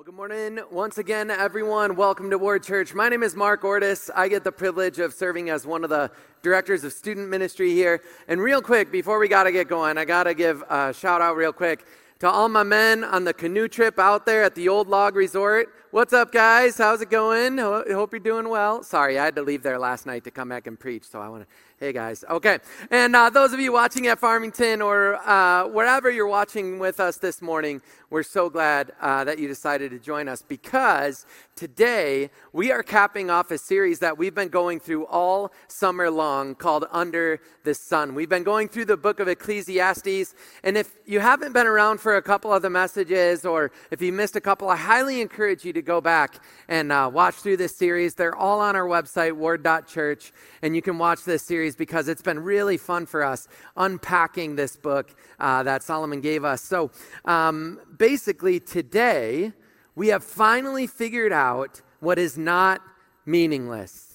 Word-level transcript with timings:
Well, 0.00 0.06
good 0.06 0.14
morning 0.14 0.60
once 0.70 0.96
again, 0.96 1.30
everyone. 1.30 1.94
Welcome 1.94 2.30
to 2.30 2.38
Ward 2.38 2.62
Church. 2.62 2.94
My 2.94 3.10
name 3.10 3.22
is 3.22 3.36
Mark 3.36 3.60
Ordus. 3.60 4.08
I 4.16 4.28
get 4.28 4.44
the 4.44 4.50
privilege 4.50 4.98
of 4.98 5.12
serving 5.12 5.50
as 5.50 5.66
one 5.66 5.84
of 5.84 5.90
the 5.90 6.10
directors 6.40 6.84
of 6.84 6.94
student 6.94 7.28
ministry 7.28 7.72
here. 7.72 8.00
And 8.26 8.40
real 8.40 8.62
quick, 8.62 8.90
before 8.90 9.18
we 9.18 9.28
got 9.28 9.42
to 9.42 9.52
get 9.52 9.68
going, 9.68 9.98
I 9.98 10.06
got 10.06 10.22
to 10.24 10.32
give 10.32 10.62
a 10.70 10.94
shout 10.94 11.20
out 11.20 11.36
real 11.36 11.52
quick 11.52 11.84
to 12.20 12.30
all 12.30 12.48
my 12.48 12.62
men 12.62 13.04
on 13.04 13.24
the 13.24 13.34
canoe 13.34 13.68
trip 13.68 13.98
out 13.98 14.24
there 14.24 14.42
at 14.42 14.54
the 14.54 14.70
Old 14.70 14.88
Log 14.88 15.16
Resort. 15.16 15.68
What's 15.92 16.12
up, 16.12 16.30
guys? 16.30 16.78
How's 16.78 17.00
it 17.00 17.10
going? 17.10 17.58
Hope 17.58 18.12
you're 18.12 18.20
doing 18.20 18.48
well. 18.48 18.84
Sorry, 18.84 19.18
I 19.18 19.24
had 19.24 19.34
to 19.34 19.42
leave 19.42 19.64
there 19.64 19.76
last 19.76 20.06
night 20.06 20.22
to 20.22 20.30
come 20.30 20.48
back 20.48 20.68
and 20.68 20.78
preach, 20.78 21.02
so 21.02 21.20
I 21.20 21.28
want 21.28 21.42
to 21.42 21.48
Hey 21.82 21.94
guys. 21.94 22.26
Okay. 22.28 22.58
And 22.90 23.16
uh, 23.16 23.30
those 23.30 23.54
of 23.54 23.60
you 23.60 23.72
watching 23.72 24.06
at 24.08 24.18
Farmington 24.18 24.82
or 24.82 25.16
uh, 25.26 25.66
wherever 25.66 26.10
you're 26.10 26.26
watching 26.26 26.78
with 26.78 27.00
us 27.00 27.16
this 27.16 27.40
morning, 27.40 27.80
we're 28.10 28.22
so 28.22 28.50
glad 28.50 28.92
uh, 29.00 29.24
that 29.24 29.38
you 29.38 29.48
decided 29.48 29.90
to 29.92 29.98
join 29.98 30.28
us 30.28 30.42
because 30.42 31.24
today 31.56 32.28
we 32.52 32.70
are 32.70 32.82
capping 32.82 33.30
off 33.30 33.50
a 33.50 33.56
series 33.56 33.98
that 34.00 34.18
we've 34.18 34.34
been 34.34 34.48
going 34.48 34.78
through 34.78 35.06
all 35.06 35.52
summer 35.68 36.10
long 36.10 36.54
called 36.54 36.84
Under 36.90 37.40
the 37.64 37.72
Sun. 37.72 38.14
We've 38.14 38.28
been 38.28 38.42
going 38.42 38.68
through 38.68 38.84
the 38.84 38.98
book 38.98 39.18
of 39.18 39.26
Ecclesiastes. 39.28 40.34
And 40.62 40.76
if 40.76 40.98
you 41.06 41.20
haven't 41.20 41.54
been 41.54 41.66
around 41.66 41.98
for 41.98 42.16
a 42.16 42.22
couple 42.22 42.52
of 42.52 42.60
the 42.60 42.68
messages 42.68 43.46
or 43.46 43.70
if 43.90 44.02
you 44.02 44.12
missed 44.12 44.36
a 44.36 44.40
couple, 44.42 44.68
I 44.68 44.76
highly 44.76 45.22
encourage 45.22 45.64
you 45.64 45.72
to 45.72 45.79
go 45.82 46.00
back 46.00 46.42
and 46.68 46.90
uh, 46.92 47.10
watch 47.12 47.34
through 47.36 47.56
this 47.56 47.74
series. 47.76 48.14
They're 48.14 48.34
all 48.34 48.60
on 48.60 48.76
our 48.76 48.86
website, 48.86 49.32
ward.church, 49.32 50.32
and 50.62 50.74
you 50.74 50.82
can 50.82 50.98
watch 50.98 51.24
this 51.24 51.42
series 51.42 51.76
because 51.76 52.08
it's 52.08 52.22
been 52.22 52.40
really 52.40 52.76
fun 52.76 53.06
for 53.06 53.22
us 53.22 53.48
unpacking 53.76 54.56
this 54.56 54.76
book 54.76 55.14
uh, 55.38 55.62
that 55.62 55.82
Solomon 55.82 56.20
gave 56.20 56.44
us. 56.44 56.62
So, 56.62 56.90
um, 57.24 57.80
basically, 57.96 58.60
today, 58.60 59.52
we 59.94 60.08
have 60.08 60.24
finally 60.24 60.86
figured 60.86 61.32
out 61.32 61.82
what 62.00 62.18
is 62.18 62.38
not 62.38 62.80
meaningless. 63.26 64.09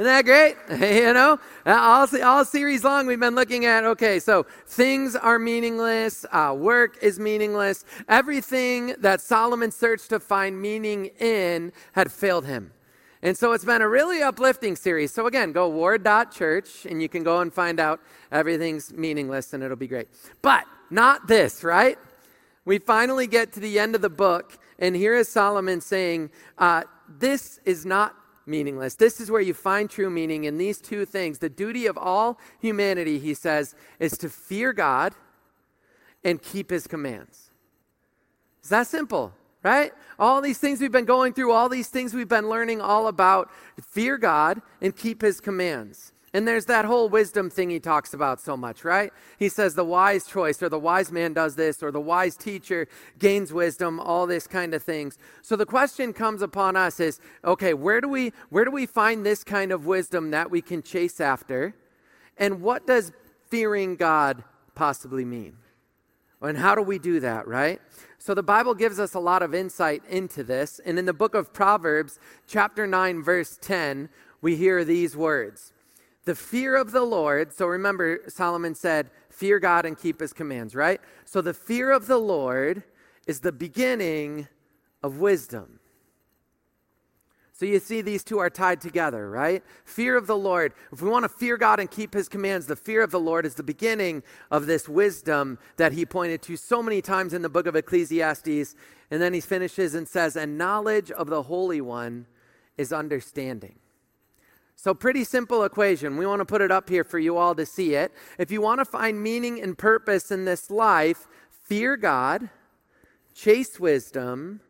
Isn't 0.00 0.06
that 0.06 0.24
great? 0.24 0.56
you 1.04 1.12
know, 1.12 1.38
all, 1.66 2.08
all 2.22 2.44
series 2.46 2.84
long, 2.84 3.06
we've 3.06 3.20
been 3.20 3.34
looking 3.34 3.66
at 3.66 3.84
okay, 3.84 4.18
so 4.18 4.46
things 4.64 5.14
are 5.14 5.38
meaningless, 5.38 6.24
uh, 6.32 6.54
work 6.56 6.96
is 7.02 7.18
meaningless. 7.18 7.84
Everything 8.08 8.94
that 9.00 9.20
Solomon 9.20 9.70
searched 9.70 10.08
to 10.08 10.18
find 10.18 10.58
meaning 10.58 11.10
in 11.18 11.70
had 11.92 12.10
failed 12.10 12.46
him. 12.46 12.72
And 13.20 13.36
so 13.36 13.52
it's 13.52 13.66
been 13.66 13.82
a 13.82 13.88
really 13.90 14.22
uplifting 14.22 14.74
series. 14.74 15.12
So 15.12 15.26
again, 15.26 15.52
go 15.52 15.68
ward.church 15.68 16.86
and 16.86 17.02
you 17.02 17.10
can 17.10 17.22
go 17.22 17.40
and 17.40 17.52
find 17.52 17.78
out 17.78 18.00
everything's 18.32 18.94
meaningless 18.94 19.52
and 19.52 19.62
it'll 19.62 19.76
be 19.76 19.86
great. 19.86 20.08
But 20.40 20.64
not 20.88 21.26
this, 21.26 21.62
right? 21.62 21.98
We 22.64 22.78
finally 22.78 23.26
get 23.26 23.52
to 23.52 23.60
the 23.60 23.78
end 23.78 23.94
of 23.94 24.00
the 24.00 24.08
book, 24.08 24.58
and 24.78 24.96
here 24.96 25.14
is 25.14 25.28
Solomon 25.28 25.82
saying, 25.82 26.30
uh, 26.56 26.84
This 27.06 27.60
is 27.66 27.84
not 27.84 28.14
meaningless. 28.46 28.94
This 28.94 29.20
is 29.20 29.30
where 29.30 29.40
you 29.40 29.54
find 29.54 29.88
true 29.88 30.10
meaning 30.10 30.44
in 30.44 30.58
these 30.58 30.80
two 30.80 31.04
things. 31.04 31.38
The 31.38 31.48
duty 31.48 31.86
of 31.86 31.96
all 31.98 32.38
humanity, 32.60 33.18
he 33.18 33.34
says, 33.34 33.74
is 33.98 34.16
to 34.18 34.28
fear 34.28 34.72
God 34.72 35.14
and 36.24 36.42
keep 36.42 36.70
his 36.70 36.86
commands. 36.86 37.50
It's 38.60 38.68
that 38.68 38.86
simple, 38.86 39.32
right? 39.62 39.92
All 40.18 40.40
these 40.40 40.58
things 40.58 40.80
we've 40.80 40.92
been 40.92 41.04
going 41.04 41.32
through, 41.32 41.52
all 41.52 41.68
these 41.68 41.88
things 41.88 42.12
we've 42.12 42.28
been 42.28 42.48
learning 42.48 42.80
all 42.80 43.08
about, 43.08 43.50
fear 43.80 44.18
God 44.18 44.60
and 44.80 44.94
keep 44.94 45.22
his 45.22 45.40
commands. 45.40 46.12
And 46.32 46.46
there's 46.46 46.66
that 46.66 46.84
whole 46.84 47.08
wisdom 47.08 47.50
thing 47.50 47.70
he 47.70 47.80
talks 47.80 48.14
about 48.14 48.40
so 48.40 48.56
much, 48.56 48.84
right? 48.84 49.12
He 49.36 49.48
says 49.48 49.74
the 49.74 49.84
wise 49.84 50.26
choice, 50.26 50.62
or 50.62 50.68
the 50.68 50.78
wise 50.78 51.10
man 51.10 51.32
does 51.32 51.56
this, 51.56 51.82
or 51.82 51.90
the 51.90 52.00
wise 52.00 52.36
teacher 52.36 52.86
gains 53.18 53.52
wisdom, 53.52 53.98
all 53.98 54.28
this 54.28 54.46
kind 54.46 54.72
of 54.72 54.82
things. 54.82 55.18
So 55.42 55.56
the 55.56 55.66
question 55.66 56.12
comes 56.12 56.40
upon 56.40 56.76
us 56.76 57.00
is, 57.00 57.18
okay, 57.44 57.74
where 57.74 58.00
do 58.00 58.08
we 58.08 58.32
where 58.50 58.64
do 58.64 58.70
we 58.70 58.86
find 58.86 59.26
this 59.26 59.42
kind 59.42 59.72
of 59.72 59.86
wisdom 59.86 60.30
that 60.30 60.52
we 60.52 60.62
can 60.62 60.82
chase 60.82 61.20
after? 61.20 61.74
And 62.36 62.60
what 62.62 62.86
does 62.86 63.10
fearing 63.48 63.96
God 63.96 64.44
possibly 64.76 65.24
mean? 65.24 65.56
And 66.40 66.56
how 66.56 66.74
do 66.74 66.82
we 66.82 66.98
do 66.98 67.20
that, 67.20 67.48
right? 67.48 67.80
So 68.18 68.34
the 68.34 68.42
Bible 68.42 68.74
gives 68.74 69.00
us 69.00 69.14
a 69.14 69.20
lot 69.20 69.42
of 69.42 69.54
insight 69.54 70.02
into 70.08 70.44
this. 70.44 70.80
And 70.86 70.98
in 70.98 71.06
the 71.06 71.12
book 71.12 71.34
of 71.34 71.52
Proverbs, 71.52 72.18
chapter 72.46 72.86
9, 72.86 73.22
verse 73.22 73.58
10, 73.60 74.08
we 74.40 74.56
hear 74.56 74.84
these 74.84 75.16
words. 75.16 75.72
The 76.30 76.36
fear 76.36 76.76
of 76.76 76.92
the 76.92 77.02
Lord, 77.02 77.52
so 77.52 77.66
remember, 77.66 78.20
Solomon 78.28 78.76
said, 78.76 79.10
fear 79.30 79.58
God 79.58 79.84
and 79.84 79.98
keep 79.98 80.20
his 80.20 80.32
commands, 80.32 80.76
right? 80.76 81.00
So 81.24 81.40
the 81.40 81.52
fear 81.52 81.90
of 81.90 82.06
the 82.06 82.18
Lord 82.18 82.84
is 83.26 83.40
the 83.40 83.50
beginning 83.50 84.46
of 85.02 85.18
wisdom. 85.18 85.80
So 87.52 87.66
you 87.66 87.80
see, 87.80 88.00
these 88.00 88.22
two 88.22 88.38
are 88.38 88.48
tied 88.48 88.80
together, 88.80 89.28
right? 89.28 89.64
Fear 89.84 90.16
of 90.16 90.28
the 90.28 90.36
Lord. 90.36 90.72
If 90.92 91.02
we 91.02 91.10
want 91.10 91.24
to 91.24 91.28
fear 91.28 91.56
God 91.56 91.80
and 91.80 91.90
keep 91.90 92.14
his 92.14 92.28
commands, 92.28 92.66
the 92.66 92.76
fear 92.76 93.02
of 93.02 93.10
the 93.10 93.18
Lord 93.18 93.44
is 93.44 93.56
the 93.56 93.64
beginning 93.64 94.22
of 94.52 94.66
this 94.66 94.88
wisdom 94.88 95.58
that 95.78 95.94
he 95.94 96.06
pointed 96.06 96.42
to 96.42 96.56
so 96.56 96.80
many 96.80 97.02
times 97.02 97.34
in 97.34 97.42
the 97.42 97.48
book 97.48 97.66
of 97.66 97.74
Ecclesiastes. 97.74 98.76
And 99.10 99.20
then 99.20 99.34
he 99.34 99.40
finishes 99.40 99.96
and 99.96 100.06
says, 100.06 100.36
And 100.36 100.56
knowledge 100.56 101.10
of 101.10 101.26
the 101.26 101.42
Holy 101.42 101.80
One 101.80 102.28
is 102.78 102.92
understanding. 102.92 103.80
So, 104.82 104.94
pretty 104.94 105.24
simple 105.24 105.64
equation. 105.64 106.16
We 106.16 106.24
want 106.24 106.40
to 106.40 106.46
put 106.46 106.62
it 106.62 106.70
up 106.70 106.88
here 106.88 107.04
for 107.04 107.18
you 107.18 107.36
all 107.36 107.54
to 107.54 107.66
see 107.66 107.96
it. 107.96 108.14
If 108.38 108.50
you 108.50 108.62
want 108.62 108.78
to 108.78 108.86
find 108.86 109.22
meaning 109.22 109.60
and 109.60 109.76
purpose 109.76 110.30
in 110.30 110.46
this 110.46 110.70
life, 110.70 111.28
fear 111.50 111.98
God, 111.98 112.48
chase 113.34 113.78
wisdom, 113.78 114.62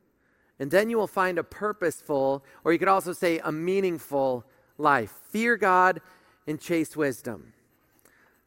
and 0.58 0.68
then 0.68 0.90
you 0.90 0.96
will 0.96 1.06
find 1.06 1.38
a 1.38 1.44
purposeful, 1.44 2.44
or 2.64 2.72
you 2.72 2.78
could 2.80 2.88
also 2.88 3.12
say 3.12 3.38
a 3.38 3.52
meaningful 3.52 4.44
life. 4.78 5.14
Fear 5.28 5.56
God 5.58 6.00
and 6.44 6.60
chase 6.60 6.96
wisdom. 6.96 7.52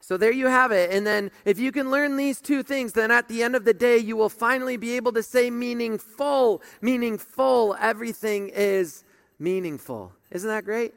So 0.02 0.18
there 0.18 0.34
you 0.34 0.48
have 0.48 0.74
it. 0.74 0.92
And 0.92 1.08
then 1.08 1.32
if 1.46 1.60
you 1.60 1.72
can 1.72 1.90
learn 1.90 2.18
these 2.18 2.42
two 2.42 2.62
things, 2.64 2.92
then 2.92 3.10
at 3.10 3.30
the 3.30 3.42
end 3.42 3.56
of 3.56 3.64
the 3.64 3.74
day, 3.74 3.98
you 3.98 4.18
will 4.18 4.28
finally 4.28 4.76
be 4.76 4.98
able 4.98 5.14
to 5.14 5.24
say 5.24 5.50
meaningful, 5.50 6.62
meaningful. 6.82 7.78
Everything 7.80 8.50
is 8.50 9.06
meaningful. 9.40 10.12
Isn't 10.30 10.50
that 10.50 10.66
great? 10.66 10.94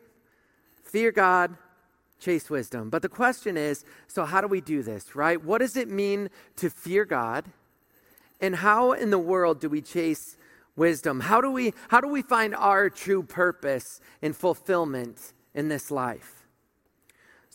Fear 0.86 1.12
God, 1.12 1.56
chase 2.18 2.48
wisdom. 2.48 2.90
But 2.90 3.02
the 3.02 3.08
question 3.08 3.56
is 3.56 3.84
so, 4.06 4.24
how 4.24 4.40
do 4.40 4.46
we 4.46 4.60
do 4.60 4.82
this, 4.82 5.14
right? 5.14 5.42
What 5.42 5.58
does 5.58 5.76
it 5.76 5.88
mean 5.88 6.30
to 6.56 6.70
fear 6.70 7.04
God? 7.04 7.44
And 8.40 8.56
how 8.56 8.92
in 8.92 9.10
the 9.10 9.18
world 9.18 9.60
do 9.60 9.68
we 9.68 9.80
chase 9.80 10.36
wisdom? 10.76 11.20
How 11.20 11.40
do 11.40 11.50
we, 11.50 11.72
how 11.88 12.00
do 12.00 12.08
we 12.08 12.22
find 12.22 12.54
our 12.54 12.90
true 12.90 13.22
purpose 13.22 14.00
and 14.22 14.36
fulfillment 14.36 15.32
in 15.54 15.68
this 15.68 15.90
life? 15.90 16.35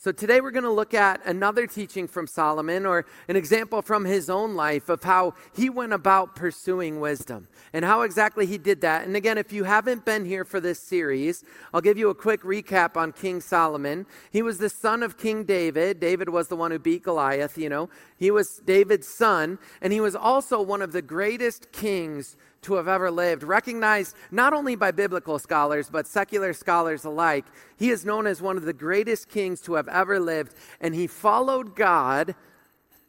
So, 0.03 0.11
today 0.11 0.41
we're 0.41 0.49
going 0.49 0.63
to 0.63 0.71
look 0.71 0.95
at 0.95 1.23
another 1.27 1.67
teaching 1.67 2.07
from 2.07 2.25
Solomon 2.25 2.87
or 2.87 3.05
an 3.27 3.35
example 3.35 3.83
from 3.83 4.03
his 4.03 4.31
own 4.31 4.55
life 4.55 4.89
of 4.89 5.03
how 5.03 5.35
he 5.53 5.69
went 5.69 5.93
about 5.93 6.35
pursuing 6.35 6.99
wisdom 6.99 7.47
and 7.71 7.85
how 7.85 8.01
exactly 8.01 8.47
he 8.47 8.57
did 8.57 8.81
that. 8.81 9.05
And 9.05 9.15
again, 9.15 9.37
if 9.37 9.53
you 9.53 9.63
haven't 9.63 10.03
been 10.03 10.25
here 10.25 10.43
for 10.43 10.59
this 10.59 10.79
series, 10.79 11.43
I'll 11.71 11.81
give 11.81 11.99
you 11.99 12.09
a 12.09 12.15
quick 12.15 12.41
recap 12.41 12.97
on 12.97 13.11
King 13.11 13.41
Solomon. 13.41 14.07
He 14.31 14.41
was 14.41 14.57
the 14.57 14.69
son 14.69 15.03
of 15.03 15.19
King 15.19 15.43
David. 15.43 15.99
David 15.99 16.29
was 16.29 16.47
the 16.47 16.55
one 16.55 16.71
who 16.71 16.79
beat 16.79 17.03
Goliath, 17.03 17.55
you 17.55 17.69
know. 17.69 17.87
He 18.17 18.31
was 18.31 18.57
David's 18.65 19.07
son, 19.07 19.59
and 19.83 19.93
he 19.93 20.01
was 20.01 20.15
also 20.15 20.63
one 20.63 20.81
of 20.81 20.93
the 20.93 21.03
greatest 21.03 21.71
kings 21.71 22.37
to 22.61 22.75
have 22.75 22.87
ever 22.87 23.09
lived, 23.09 23.43
recognized 23.43 24.15
not 24.29 24.53
only 24.53 24.75
by 24.75 24.91
biblical 24.91 25.39
scholars, 25.39 25.89
but 25.89 26.07
secular 26.07 26.53
scholars 26.53 27.03
alike. 27.05 27.45
He 27.77 27.89
is 27.89 28.05
known 28.05 28.27
as 28.27 28.41
one 28.41 28.57
of 28.57 28.63
the 28.63 28.73
greatest 28.73 29.29
kings 29.29 29.61
to 29.61 29.73
have 29.73 29.87
ever 29.87 30.19
lived, 30.19 30.53
and 30.79 30.93
he 30.93 31.07
followed 31.07 31.75
God 31.75 32.35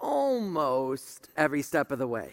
almost 0.01 1.29
every 1.37 1.63
step 1.63 1.93
of 1.93 1.99
the 1.99 2.07
way. 2.07 2.31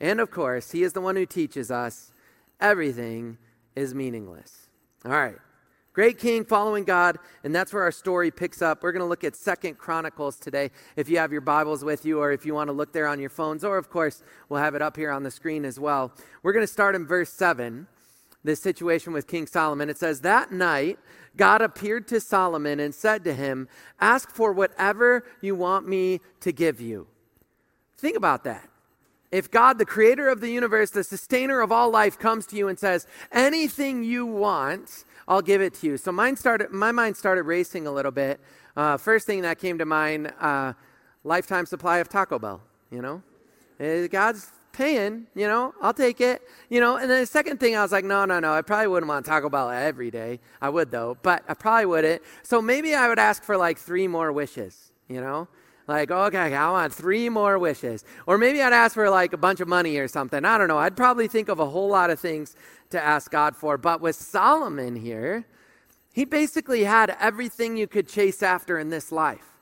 And 0.00 0.20
of 0.20 0.30
course, 0.30 0.72
he 0.72 0.82
is 0.82 0.92
the 0.92 1.00
one 1.00 1.16
who 1.16 1.26
teaches 1.26 1.70
us 1.70 2.12
everything 2.60 3.38
is 3.74 3.94
meaningless. 3.94 4.68
All 5.04 5.12
right. 5.12 5.36
Great 5.94 6.18
king 6.18 6.44
following 6.44 6.82
God, 6.82 7.18
and 7.44 7.54
that's 7.54 7.72
where 7.72 7.84
our 7.84 7.92
story 7.92 8.32
picks 8.32 8.60
up. 8.60 8.82
We're 8.82 8.90
going 8.90 8.98
to 9.04 9.06
look 9.06 9.22
at 9.22 9.36
Second 9.36 9.78
Chronicles 9.78 10.36
today. 10.36 10.72
If 10.96 11.08
you 11.08 11.18
have 11.18 11.30
your 11.30 11.40
Bibles 11.40 11.84
with 11.84 12.04
you, 12.04 12.18
or 12.18 12.32
if 12.32 12.44
you 12.44 12.52
want 12.52 12.66
to 12.66 12.72
look 12.72 12.92
there 12.92 13.06
on 13.06 13.20
your 13.20 13.30
phones, 13.30 13.62
or 13.62 13.78
of 13.78 13.90
course, 13.90 14.20
we'll 14.48 14.58
have 14.58 14.74
it 14.74 14.82
up 14.82 14.96
here 14.96 15.12
on 15.12 15.22
the 15.22 15.30
screen 15.30 15.64
as 15.64 15.78
well. 15.78 16.12
We're 16.42 16.52
going 16.52 16.66
to 16.66 16.72
start 16.72 16.96
in 16.96 17.06
verse 17.06 17.30
7, 17.30 17.86
this 18.42 18.60
situation 18.60 19.12
with 19.12 19.28
King 19.28 19.46
Solomon. 19.46 19.88
It 19.88 19.96
says, 19.96 20.22
That 20.22 20.50
night, 20.50 20.98
God 21.36 21.62
appeared 21.62 22.08
to 22.08 22.18
Solomon 22.18 22.80
and 22.80 22.92
said 22.92 23.22
to 23.22 23.32
him, 23.32 23.68
Ask 24.00 24.30
for 24.30 24.52
whatever 24.52 25.24
you 25.40 25.54
want 25.54 25.86
me 25.86 26.20
to 26.40 26.50
give 26.50 26.80
you. 26.80 27.06
Think 27.98 28.16
about 28.16 28.42
that. 28.42 28.68
If 29.34 29.50
God, 29.50 29.78
the 29.78 29.84
creator 29.84 30.28
of 30.28 30.40
the 30.40 30.48
universe, 30.48 30.90
the 30.90 31.02
sustainer 31.02 31.60
of 31.60 31.72
all 31.72 31.90
life, 31.90 32.20
comes 32.20 32.46
to 32.46 32.56
you 32.56 32.68
and 32.68 32.78
says, 32.78 33.08
Anything 33.32 34.04
you 34.04 34.24
want, 34.24 35.04
I'll 35.26 35.42
give 35.42 35.60
it 35.60 35.74
to 35.80 35.88
you. 35.88 35.96
So 35.96 36.12
mine 36.12 36.36
started, 36.36 36.70
my 36.70 36.92
mind 36.92 37.16
started 37.16 37.42
racing 37.42 37.88
a 37.88 37.90
little 37.90 38.12
bit. 38.12 38.38
Uh, 38.76 38.96
first 38.96 39.26
thing 39.26 39.42
that 39.42 39.58
came 39.58 39.76
to 39.78 39.84
mind, 39.84 40.32
uh, 40.38 40.74
lifetime 41.24 41.66
supply 41.66 41.98
of 41.98 42.08
Taco 42.08 42.38
Bell. 42.38 42.60
You 42.92 43.02
know, 43.02 43.22
uh, 43.80 44.06
God's 44.06 44.52
paying, 44.72 45.26
you 45.34 45.48
know, 45.48 45.74
I'll 45.82 45.92
take 45.92 46.20
it, 46.20 46.40
you 46.68 46.78
know. 46.78 46.98
And 46.98 47.10
then 47.10 47.18
the 47.18 47.26
second 47.26 47.58
thing, 47.58 47.74
I 47.74 47.82
was 47.82 47.90
like, 47.90 48.04
no, 48.04 48.24
no, 48.26 48.38
no, 48.38 48.52
I 48.52 48.62
probably 48.62 48.86
wouldn't 48.86 49.08
want 49.08 49.26
Taco 49.26 49.48
Bell 49.48 49.68
every 49.68 50.12
day. 50.12 50.38
I 50.62 50.68
would 50.68 50.92
though, 50.92 51.16
but 51.22 51.42
I 51.48 51.54
probably 51.54 51.86
wouldn't. 51.86 52.22
So 52.44 52.62
maybe 52.62 52.94
I 52.94 53.08
would 53.08 53.18
ask 53.18 53.42
for 53.42 53.56
like 53.56 53.78
three 53.78 54.06
more 54.06 54.30
wishes, 54.30 54.92
you 55.08 55.20
know. 55.20 55.48
Like, 55.86 56.10
okay, 56.10 56.54
I 56.54 56.70
want 56.70 56.94
three 56.94 57.28
more 57.28 57.58
wishes. 57.58 58.04
Or 58.26 58.38
maybe 58.38 58.62
I'd 58.62 58.72
ask 58.72 58.94
for 58.94 59.10
like 59.10 59.32
a 59.32 59.36
bunch 59.36 59.60
of 59.60 59.68
money 59.68 59.98
or 59.98 60.08
something. 60.08 60.44
I 60.44 60.56
don't 60.56 60.68
know. 60.68 60.78
I'd 60.78 60.96
probably 60.96 61.28
think 61.28 61.48
of 61.48 61.60
a 61.60 61.66
whole 61.66 61.88
lot 61.88 62.10
of 62.10 62.18
things 62.18 62.56
to 62.90 63.02
ask 63.02 63.30
God 63.30 63.54
for. 63.54 63.76
But 63.76 64.00
with 64.00 64.16
Solomon 64.16 64.96
here, 64.96 65.44
he 66.12 66.24
basically 66.24 66.84
had 66.84 67.14
everything 67.20 67.76
you 67.76 67.86
could 67.86 68.08
chase 68.08 68.42
after 68.42 68.78
in 68.78 68.88
this 68.88 69.12
life. 69.12 69.58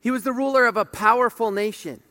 He 0.00 0.10
was 0.10 0.24
the 0.24 0.32
ruler 0.32 0.66
of 0.66 0.76
a 0.76 0.84
powerful 0.84 1.50
nation. 1.50 2.02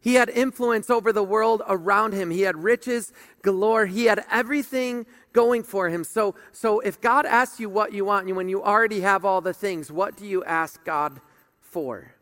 He 0.00 0.14
had 0.14 0.30
influence 0.30 0.88
over 0.90 1.12
the 1.12 1.22
world 1.22 1.62
around 1.68 2.14
him. 2.14 2.30
He 2.30 2.42
had 2.42 2.62
riches 2.62 3.12
galore. 3.42 3.86
He 3.86 4.06
had 4.06 4.24
everything 4.30 5.06
going 5.32 5.62
for 5.62 5.88
him. 5.88 6.04
So, 6.04 6.34
so 6.52 6.80
if 6.80 7.00
God 7.00 7.26
asks 7.26 7.60
you 7.60 7.68
what 7.68 7.92
you 7.92 8.04
want, 8.04 8.26
and 8.26 8.36
when 8.36 8.48
you 8.48 8.62
already 8.62 9.00
have 9.00 9.24
all 9.24 9.40
the 9.40 9.52
things, 9.52 9.92
what 9.92 10.16
do 10.16 10.26
you 10.26 10.42
ask 10.44 10.82
God 10.84 11.20
for? 11.60 12.14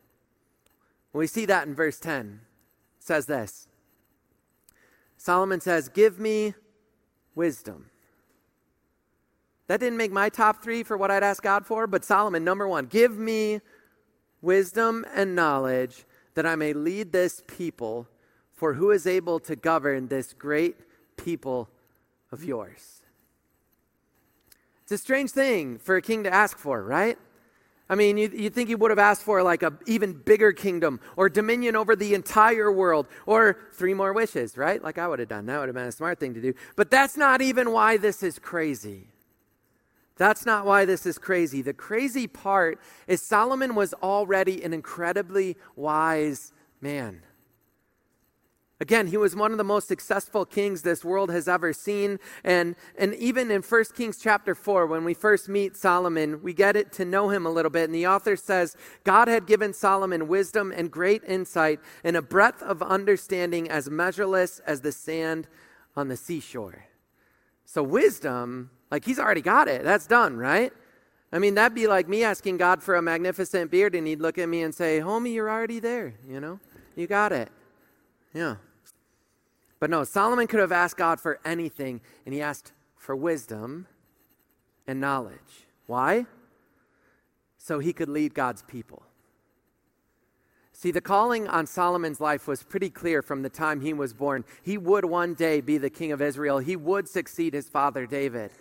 We 1.19 1.27
see 1.27 1.45
that 1.45 1.67
in 1.67 1.75
verse 1.75 1.99
10. 1.99 2.39
It 2.99 3.03
says 3.03 3.25
this 3.25 3.67
Solomon 5.17 5.59
says, 5.59 5.89
Give 5.89 6.19
me 6.19 6.53
wisdom. 7.35 7.89
That 9.67 9.79
didn't 9.79 9.97
make 9.97 10.11
my 10.11 10.29
top 10.29 10.63
three 10.63 10.81
for 10.81 10.97
what 10.97 11.11
I'd 11.11 11.23
ask 11.23 11.43
God 11.43 11.65
for, 11.65 11.85
but 11.85 12.03
Solomon, 12.03 12.43
number 12.43 12.67
one, 12.67 12.85
give 12.85 13.17
me 13.17 13.59
wisdom 14.41 15.05
and 15.13 15.35
knowledge 15.35 16.05
that 16.33 16.45
I 16.45 16.55
may 16.55 16.73
lead 16.73 17.11
this 17.11 17.43
people, 17.45 18.07
for 18.53 18.73
who 18.73 18.89
is 18.89 19.05
able 19.05 19.39
to 19.41 19.55
govern 19.55 20.07
this 20.07 20.33
great 20.33 20.77
people 21.17 21.69
of 22.31 22.43
yours? 22.43 23.01
It's 24.83 24.91
a 24.93 24.97
strange 24.97 25.31
thing 25.31 25.77
for 25.77 25.97
a 25.97 26.01
king 26.01 26.23
to 26.23 26.33
ask 26.33 26.57
for, 26.57 26.81
right? 26.81 27.17
I 27.89 27.95
mean, 27.95 28.17
you, 28.17 28.29
you 28.31 28.49
think 28.51 28.69
he 28.69 28.75
would 28.75 28.91
have 28.91 28.99
asked 28.99 29.23
for 29.23 29.41
like 29.41 29.63
an 29.63 29.79
even 29.87 30.13
bigger 30.13 30.51
kingdom 30.51 30.99
or 31.15 31.27
dominion 31.27 31.75
over 31.75 31.95
the 31.95 32.13
entire 32.13 32.71
world 32.71 33.07
or 33.25 33.57
three 33.73 33.95
more 33.95 34.13
wishes, 34.13 34.57
right? 34.57 34.81
Like 34.83 34.99
I 34.99 35.07
would 35.07 35.17
have 35.17 35.27
done. 35.27 35.47
That 35.47 35.59
would 35.59 35.69
have 35.69 35.75
been 35.75 35.87
a 35.87 35.91
smart 35.91 36.19
thing 36.19 36.35
to 36.35 36.41
do. 36.41 36.53
But 36.75 36.91
that's 36.91 37.17
not 37.17 37.41
even 37.41 37.71
why 37.71 37.97
this 37.97 38.21
is 38.21 38.37
crazy. 38.37 39.07
That's 40.17 40.45
not 40.45 40.65
why 40.65 40.85
this 40.85 41.05
is 41.05 41.17
crazy. 41.17 41.61
The 41.61 41.73
crazy 41.73 42.27
part 42.27 42.79
is 43.07 43.21
Solomon 43.21 43.73
was 43.73 43.93
already 43.95 44.61
an 44.63 44.73
incredibly 44.73 45.57
wise 45.75 46.53
man. 46.81 47.23
Again, 48.81 49.07
he 49.07 49.17
was 49.17 49.35
one 49.35 49.51
of 49.51 49.57
the 49.57 49.65
most 49.65 49.89
successful 49.89 50.45
kings 50.45 50.83
this 50.83 51.03
world 51.03 51.29
has 51.31 51.49
ever 51.49 51.73
seen. 51.73 52.17
And, 52.45 52.77
and 52.97 53.13
even 53.15 53.51
in 53.51 53.61
1 53.61 53.83
Kings 53.93 54.17
chapter 54.17 54.55
4, 54.55 54.87
when 54.87 55.03
we 55.03 55.13
first 55.13 55.49
meet 55.49 55.75
Solomon, 55.75 56.41
we 56.41 56.53
get 56.53 56.77
it 56.77 56.93
to 56.93 57.03
know 57.03 57.27
him 57.29 57.45
a 57.45 57.49
little 57.49 57.69
bit. 57.69 57.83
And 57.83 57.93
the 57.93 58.07
author 58.07 58.37
says, 58.37 58.77
God 59.03 59.27
had 59.27 59.45
given 59.45 59.73
Solomon 59.73 60.29
wisdom 60.29 60.71
and 60.73 60.89
great 60.89 61.23
insight 61.25 61.81
and 62.05 62.15
a 62.15 62.21
breadth 62.21 62.63
of 62.63 62.81
understanding 62.81 63.69
as 63.69 63.89
measureless 63.89 64.59
as 64.59 64.79
the 64.79 64.93
sand 64.93 65.49
on 65.97 66.07
the 66.07 66.15
seashore. 66.15 66.85
So, 67.65 67.83
wisdom, 67.83 68.71
like 68.89 69.03
he's 69.03 69.19
already 69.19 69.41
got 69.41 69.67
it. 69.67 69.83
That's 69.83 70.07
done, 70.07 70.37
right? 70.37 70.71
I 71.33 71.39
mean, 71.39 71.55
that'd 71.55 71.75
be 71.75 71.87
like 71.87 72.07
me 72.07 72.23
asking 72.23 72.57
God 72.57 72.81
for 72.81 72.95
a 72.95 73.01
magnificent 73.01 73.69
beard, 73.69 73.93
and 73.93 74.07
he'd 74.07 74.21
look 74.21 74.37
at 74.37 74.47
me 74.47 74.63
and 74.63 74.73
say, 74.73 74.99
Homie, 74.99 75.33
you're 75.33 75.49
already 75.49 75.79
there, 75.79 76.15
you 76.27 76.39
know? 76.39 76.59
You 76.95 77.05
got 77.05 77.31
it. 77.31 77.49
Yeah. 78.33 78.55
But 79.79 79.89
no, 79.89 80.03
Solomon 80.03 80.47
could 80.47 80.59
have 80.59 80.71
asked 80.71 80.97
God 80.97 81.19
for 81.19 81.39
anything, 81.45 82.01
and 82.25 82.33
he 82.33 82.41
asked 82.41 82.73
for 82.97 83.15
wisdom 83.15 83.87
and 84.85 84.99
knowledge. 84.99 85.67
Why? 85.87 86.25
So 87.57 87.79
he 87.79 87.93
could 87.93 88.09
lead 88.09 88.33
God's 88.33 88.61
people. 88.63 89.03
See, 90.73 90.91
the 90.91 91.01
calling 91.01 91.47
on 91.47 91.65
Solomon's 91.65 92.21
life 92.21 92.47
was 92.47 92.63
pretty 92.63 92.89
clear 92.89 93.21
from 93.21 93.41
the 93.41 93.49
time 93.49 93.81
he 93.81 93.91
was 93.93 94.13
born. 94.13 94.45
He 94.63 94.77
would 94.77 95.03
one 95.03 95.33
day 95.33 95.59
be 95.59 95.77
the 95.77 95.89
king 95.89 96.11
of 96.11 96.21
Israel, 96.21 96.59
he 96.59 96.75
would 96.75 97.07
succeed 97.09 97.53
his 97.53 97.67
father 97.67 98.05
David. 98.05 98.51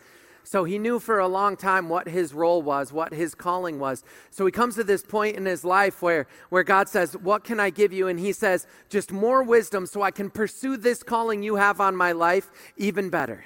So 0.49 0.65
he 0.65 0.79
knew 0.79 0.99
for 0.99 1.19
a 1.19 1.29
long 1.29 1.59
time 1.59 1.91
what 1.91 2.09
his 2.09 2.33
role 2.33 2.62
was, 2.62 2.91
what 2.91 3.12
his 3.12 3.35
calling 3.35 3.79
was. 3.79 4.03
So 4.31 4.47
he 4.47 4.50
comes 4.50 4.77
to 4.77 4.83
this 4.83 5.03
point 5.03 5.37
in 5.37 5.45
his 5.45 5.62
life 5.62 6.00
where, 6.00 6.27
where 6.49 6.65
God 6.65 6.89
says, 6.89 7.15
What 7.19 7.45
can 7.45 7.61
I 7.61 7.69
give 7.69 7.93
you? 7.93 8.09
And 8.09 8.19
he 8.19 8.33
says, 8.33 8.67
Just 8.89 9.12
more 9.12 9.43
wisdom 9.43 9.85
so 9.85 10.00
I 10.00 10.11
can 10.11 10.31
pursue 10.31 10.79
this 10.79 11.03
calling 11.03 11.43
you 11.43 11.56
have 11.56 11.83
on 11.83 11.95
my 11.95 12.12
life 12.12 12.50
even 12.79 13.11
better. 13.11 13.45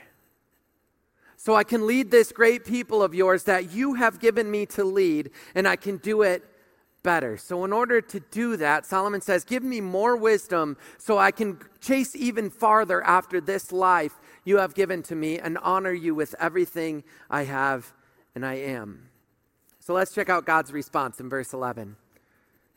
So 1.36 1.56
I 1.56 1.64
can 1.64 1.88
lead 1.88 2.12
this 2.12 2.30
great 2.30 2.64
people 2.64 3.02
of 3.02 3.16
yours 3.16 3.42
that 3.44 3.72
you 3.72 3.94
have 3.94 4.20
given 4.20 4.48
me 4.48 4.64
to 4.66 4.84
lead, 4.84 5.32
and 5.56 5.66
I 5.66 5.74
can 5.74 5.96
do 5.96 6.22
it 6.22 6.44
better. 7.02 7.36
So, 7.36 7.64
in 7.64 7.72
order 7.72 8.00
to 8.00 8.20
do 8.30 8.56
that, 8.58 8.86
Solomon 8.86 9.20
says, 9.20 9.42
Give 9.42 9.64
me 9.64 9.80
more 9.80 10.16
wisdom 10.16 10.76
so 10.98 11.18
I 11.18 11.32
can 11.32 11.58
chase 11.80 12.14
even 12.14 12.48
farther 12.48 13.02
after 13.02 13.40
this 13.40 13.72
life 13.72 14.20
you 14.44 14.58
have 14.58 14.74
given 14.74 15.02
to 15.04 15.14
me 15.14 15.38
and 15.38 15.58
honor 15.58 15.92
you 15.92 16.14
with 16.14 16.34
everything 16.38 17.04
I 17.30 17.44
have 17.44 17.92
and 18.34 18.44
I 18.44 18.54
am. 18.54 19.08
So 19.78 19.94
let's 19.94 20.14
check 20.14 20.28
out 20.28 20.46
God's 20.46 20.72
response 20.72 21.20
in 21.20 21.28
verse 21.28 21.52
11. 21.52 21.96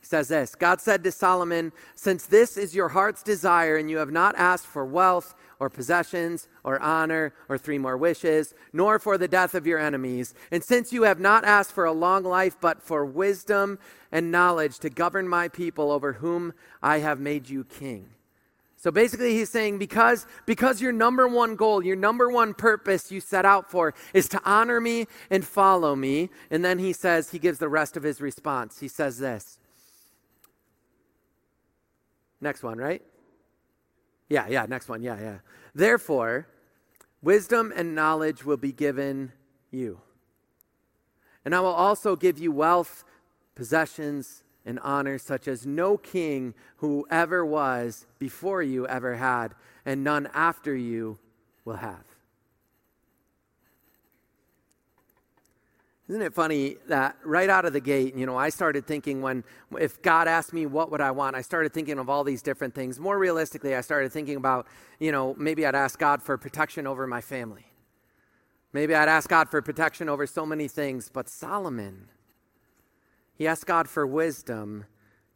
He 0.00 0.06
says 0.06 0.28
this 0.28 0.54
God 0.54 0.80
said 0.80 1.02
to 1.04 1.12
Solomon, 1.12 1.72
Since 1.94 2.26
this 2.26 2.56
is 2.56 2.74
your 2.74 2.88
heart's 2.88 3.22
desire, 3.22 3.76
and 3.76 3.90
you 3.90 3.98
have 3.98 4.10
not 4.10 4.36
asked 4.36 4.66
for 4.66 4.84
wealth 4.84 5.34
or 5.58 5.70
possessions 5.70 6.48
or 6.64 6.80
honor 6.80 7.32
or 7.48 7.58
three 7.58 7.78
more 7.78 7.96
wishes, 7.96 8.54
nor 8.72 8.98
for 8.98 9.18
the 9.18 9.28
death 9.28 9.54
of 9.54 9.66
your 9.66 9.78
enemies, 9.78 10.34
and 10.50 10.62
since 10.62 10.92
you 10.92 11.04
have 11.04 11.18
not 11.18 11.44
asked 11.44 11.72
for 11.72 11.84
a 11.84 11.92
long 11.92 12.22
life, 12.24 12.56
but 12.60 12.82
for 12.82 13.04
wisdom 13.04 13.78
and 14.12 14.30
knowledge 14.30 14.78
to 14.80 14.90
govern 14.90 15.28
my 15.28 15.48
people 15.48 15.90
over 15.90 16.14
whom 16.14 16.52
I 16.82 16.98
have 16.98 17.18
made 17.18 17.48
you 17.48 17.64
king. 17.64 18.10
So 18.86 18.92
basically, 18.92 19.34
he's 19.34 19.50
saying 19.50 19.78
because, 19.78 20.28
because 20.46 20.80
your 20.80 20.92
number 20.92 21.26
one 21.26 21.56
goal, 21.56 21.84
your 21.84 21.96
number 21.96 22.30
one 22.30 22.54
purpose 22.54 23.10
you 23.10 23.18
set 23.18 23.44
out 23.44 23.68
for 23.68 23.94
is 24.14 24.28
to 24.28 24.40
honor 24.44 24.80
me 24.80 25.08
and 25.28 25.44
follow 25.44 25.96
me. 25.96 26.30
And 26.52 26.64
then 26.64 26.78
he 26.78 26.92
says, 26.92 27.30
he 27.30 27.40
gives 27.40 27.58
the 27.58 27.68
rest 27.68 27.96
of 27.96 28.04
his 28.04 28.20
response. 28.20 28.78
He 28.78 28.86
says 28.86 29.18
this. 29.18 29.58
Next 32.40 32.62
one, 32.62 32.78
right? 32.78 33.02
Yeah, 34.28 34.46
yeah, 34.48 34.66
next 34.66 34.88
one. 34.88 35.02
Yeah, 35.02 35.18
yeah. 35.18 35.38
Therefore, 35.74 36.46
wisdom 37.20 37.72
and 37.74 37.92
knowledge 37.92 38.44
will 38.44 38.56
be 38.56 38.70
given 38.70 39.32
you. 39.72 40.00
And 41.44 41.56
I 41.56 41.58
will 41.58 41.74
also 41.74 42.14
give 42.14 42.38
you 42.38 42.52
wealth, 42.52 43.02
possessions, 43.56 44.44
and 44.66 44.78
honor 44.80 45.16
such 45.16 45.48
as 45.48 45.64
no 45.64 45.96
king 45.96 46.52
who 46.78 47.06
ever 47.10 47.46
was 47.46 48.06
before 48.18 48.62
you 48.62 48.86
ever 48.86 49.14
had, 49.14 49.54
and 49.86 50.04
none 50.04 50.28
after 50.34 50.76
you 50.76 51.18
will 51.64 51.76
have. 51.76 52.04
Isn't 56.08 56.22
it 56.22 56.34
funny 56.34 56.76
that 56.86 57.16
right 57.24 57.50
out 57.50 57.64
of 57.64 57.72
the 57.72 57.80
gate, 57.80 58.14
you 58.14 58.26
know, 58.26 58.36
I 58.36 58.48
started 58.50 58.86
thinking 58.86 59.22
when, 59.22 59.42
if 59.76 60.00
God 60.02 60.28
asked 60.28 60.52
me 60.52 60.64
what 60.64 60.92
would 60.92 61.00
I 61.00 61.10
want, 61.10 61.34
I 61.34 61.42
started 61.42 61.72
thinking 61.72 61.98
of 61.98 62.08
all 62.08 62.22
these 62.22 62.42
different 62.42 62.76
things. 62.76 63.00
More 63.00 63.18
realistically, 63.18 63.74
I 63.74 63.80
started 63.80 64.12
thinking 64.12 64.36
about, 64.36 64.68
you 65.00 65.10
know, 65.10 65.34
maybe 65.36 65.66
I'd 65.66 65.74
ask 65.74 65.98
God 65.98 66.22
for 66.22 66.38
protection 66.38 66.86
over 66.86 67.08
my 67.08 67.20
family. 67.20 67.66
Maybe 68.72 68.94
I'd 68.94 69.08
ask 69.08 69.28
God 69.28 69.48
for 69.48 69.60
protection 69.62 70.08
over 70.08 70.28
so 70.28 70.46
many 70.46 70.68
things. 70.68 71.08
But 71.12 71.28
Solomon, 71.28 72.08
he 73.36 73.46
asked 73.46 73.66
God 73.66 73.88
for 73.88 74.06
wisdom 74.06 74.86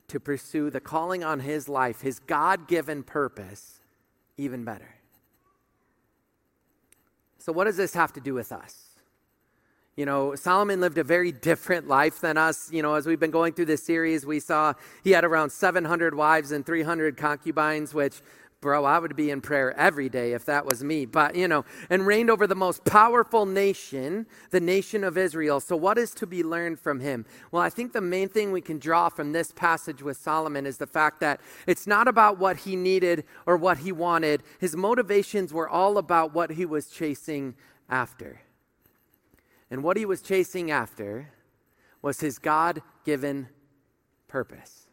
to 0.08 0.18
pursue 0.18 0.70
the 0.70 0.80
calling 0.80 1.22
on 1.22 1.40
his 1.40 1.68
life, 1.68 2.00
his 2.00 2.18
God 2.18 2.66
given 2.66 3.02
purpose, 3.02 3.80
even 4.36 4.64
better. 4.64 4.96
So, 7.38 7.52
what 7.52 7.64
does 7.64 7.76
this 7.76 7.94
have 7.94 8.12
to 8.14 8.20
do 8.20 8.34
with 8.34 8.52
us? 8.52 8.90
You 9.96 10.06
know, 10.06 10.34
Solomon 10.34 10.80
lived 10.80 10.98
a 10.98 11.04
very 11.04 11.30
different 11.30 11.86
life 11.86 12.20
than 12.20 12.38
us. 12.38 12.72
You 12.72 12.82
know, 12.82 12.94
as 12.94 13.06
we've 13.06 13.20
been 13.20 13.30
going 13.30 13.52
through 13.52 13.66
this 13.66 13.82
series, 13.84 14.24
we 14.24 14.40
saw 14.40 14.74
he 15.04 15.10
had 15.10 15.24
around 15.24 15.50
700 15.50 16.14
wives 16.14 16.52
and 16.52 16.64
300 16.64 17.16
concubines, 17.16 17.92
which 17.92 18.22
Bro, 18.60 18.84
I 18.84 18.98
would 18.98 19.16
be 19.16 19.30
in 19.30 19.40
prayer 19.40 19.74
every 19.78 20.10
day 20.10 20.34
if 20.34 20.44
that 20.44 20.66
was 20.66 20.84
me. 20.84 21.06
But, 21.06 21.34
you 21.34 21.48
know, 21.48 21.64
and 21.88 22.06
reigned 22.06 22.28
over 22.28 22.46
the 22.46 22.54
most 22.54 22.84
powerful 22.84 23.46
nation, 23.46 24.26
the 24.50 24.60
nation 24.60 25.02
of 25.02 25.16
Israel. 25.16 25.60
So, 25.60 25.76
what 25.76 25.96
is 25.96 26.10
to 26.16 26.26
be 26.26 26.42
learned 26.42 26.78
from 26.78 27.00
him? 27.00 27.24
Well, 27.50 27.62
I 27.62 27.70
think 27.70 27.94
the 27.94 28.02
main 28.02 28.28
thing 28.28 28.52
we 28.52 28.60
can 28.60 28.78
draw 28.78 29.08
from 29.08 29.32
this 29.32 29.50
passage 29.50 30.02
with 30.02 30.18
Solomon 30.18 30.66
is 30.66 30.76
the 30.76 30.86
fact 30.86 31.20
that 31.20 31.40
it's 31.66 31.86
not 31.86 32.06
about 32.06 32.38
what 32.38 32.58
he 32.58 32.76
needed 32.76 33.24
or 33.46 33.56
what 33.56 33.78
he 33.78 33.92
wanted. 33.92 34.42
His 34.58 34.76
motivations 34.76 35.54
were 35.54 35.68
all 35.68 35.96
about 35.96 36.34
what 36.34 36.50
he 36.50 36.66
was 36.66 36.88
chasing 36.88 37.54
after. 37.88 38.42
And 39.70 39.82
what 39.82 39.96
he 39.96 40.04
was 40.04 40.20
chasing 40.20 40.70
after 40.70 41.32
was 42.02 42.20
his 42.20 42.38
God 42.38 42.82
given 43.06 43.48
purpose. 44.28 44.89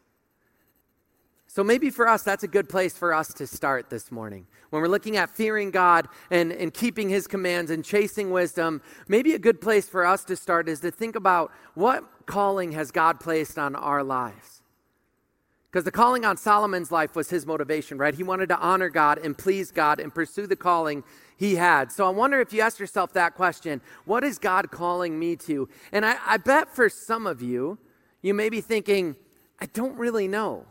So 1.50 1.64
maybe 1.64 1.88
for 1.88 2.06
us, 2.06 2.22
that's 2.22 2.44
a 2.44 2.48
good 2.48 2.68
place 2.68 2.96
for 2.96 3.14
us 3.14 3.32
to 3.34 3.46
start 3.46 3.88
this 3.88 4.12
morning. 4.12 4.46
When 4.68 4.82
we're 4.82 4.88
looking 4.88 5.16
at 5.16 5.30
fearing 5.30 5.70
God 5.70 6.06
and, 6.30 6.52
and 6.52 6.72
keeping 6.72 7.08
his 7.08 7.26
commands 7.26 7.70
and 7.70 7.82
chasing 7.82 8.30
wisdom, 8.30 8.82
maybe 9.08 9.32
a 9.32 9.38
good 9.38 9.58
place 9.58 9.88
for 9.88 10.04
us 10.04 10.24
to 10.24 10.36
start 10.36 10.68
is 10.68 10.80
to 10.80 10.90
think 10.90 11.16
about 11.16 11.50
what 11.72 12.04
calling 12.26 12.72
has 12.72 12.90
God 12.90 13.18
placed 13.18 13.58
on 13.58 13.74
our 13.74 14.04
lives. 14.04 14.62
Because 15.70 15.84
the 15.84 15.90
calling 15.90 16.26
on 16.26 16.36
Solomon's 16.36 16.92
life 16.92 17.16
was 17.16 17.30
his 17.30 17.46
motivation, 17.46 17.96
right? 17.96 18.14
He 18.14 18.22
wanted 18.22 18.50
to 18.50 18.58
honor 18.58 18.90
God 18.90 19.16
and 19.16 19.36
please 19.36 19.70
God 19.70 20.00
and 20.00 20.14
pursue 20.14 20.46
the 20.46 20.56
calling 20.56 21.02
he 21.38 21.54
had. 21.54 21.90
So 21.90 22.06
I 22.06 22.10
wonder 22.10 22.40
if 22.40 22.52
you 22.52 22.60
ask 22.60 22.78
yourself 22.78 23.14
that 23.14 23.34
question 23.34 23.80
what 24.04 24.22
is 24.22 24.38
God 24.38 24.70
calling 24.70 25.18
me 25.18 25.34
to? 25.36 25.66
And 25.92 26.04
I, 26.04 26.16
I 26.26 26.36
bet 26.36 26.74
for 26.74 26.90
some 26.90 27.26
of 27.26 27.40
you, 27.40 27.78
you 28.20 28.34
may 28.34 28.50
be 28.50 28.60
thinking, 28.60 29.16
I 29.58 29.66
don't 29.66 29.96
really 29.96 30.28
know. 30.28 30.66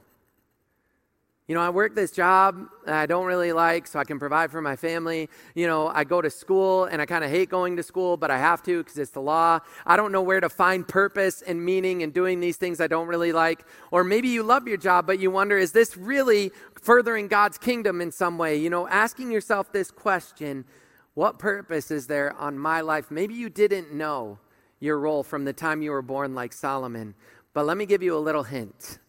You 1.47 1.55
know, 1.55 1.61
I 1.61 1.69
work 1.69 1.95
this 1.95 2.11
job 2.11 2.67
I 2.85 3.05
don't 3.05 3.25
really 3.25 3.53
like 3.53 3.87
so 3.87 3.99
I 3.99 4.03
can 4.03 4.19
provide 4.19 4.51
for 4.51 4.61
my 4.61 4.75
family. 4.75 5.29
You 5.55 5.65
know, 5.65 5.87
I 5.87 6.03
go 6.03 6.21
to 6.21 6.29
school 6.29 6.85
and 6.85 7.01
I 7.01 7.05
kind 7.05 7.23
of 7.23 7.29
hate 7.29 7.49
going 7.49 7.77
to 7.77 7.83
school, 7.83 8.17
but 8.17 8.29
I 8.29 8.37
have 8.37 8.61
to 8.63 8.83
because 8.83 8.97
it's 8.97 9.11
the 9.11 9.21
law. 9.21 9.59
I 9.85 9.95
don't 9.95 10.11
know 10.11 10.21
where 10.21 10.41
to 10.41 10.49
find 10.49 10.85
purpose 10.85 11.41
and 11.41 11.63
meaning 11.63 12.01
in 12.01 12.11
doing 12.11 12.41
these 12.41 12.57
things 12.57 12.81
I 12.81 12.87
don't 12.87 13.07
really 13.07 13.31
like. 13.31 13.65
Or 13.91 14.03
maybe 14.03 14.27
you 14.27 14.43
love 14.43 14.67
your 14.67 14.77
job, 14.77 15.07
but 15.07 15.19
you 15.19 15.31
wonder, 15.31 15.57
is 15.57 15.71
this 15.71 15.95
really 15.95 16.51
furthering 16.81 17.29
God's 17.29 17.57
kingdom 17.57 18.01
in 18.01 18.11
some 18.11 18.37
way? 18.37 18.57
You 18.57 18.69
know, 18.69 18.85
asking 18.89 19.31
yourself 19.31 19.71
this 19.71 19.89
question 19.89 20.65
what 21.13 21.39
purpose 21.39 21.91
is 21.91 22.07
there 22.07 22.35
on 22.35 22.59
my 22.59 22.81
life? 22.81 23.09
Maybe 23.09 23.33
you 23.33 23.49
didn't 23.49 23.93
know 23.93 24.37
your 24.79 24.99
role 24.99 25.23
from 25.23 25.45
the 25.45 25.53
time 25.53 25.81
you 25.81 25.91
were 25.91 26.03
born, 26.03 26.35
like 26.35 26.53
Solomon, 26.53 27.15
but 27.53 27.65
let 27.65 27.77
me 27.77 27.85
give 27.85 28.03
you 28.03 28.15
a 28.15 28.19
little 28.19 28.43
hint. 28.43 28.99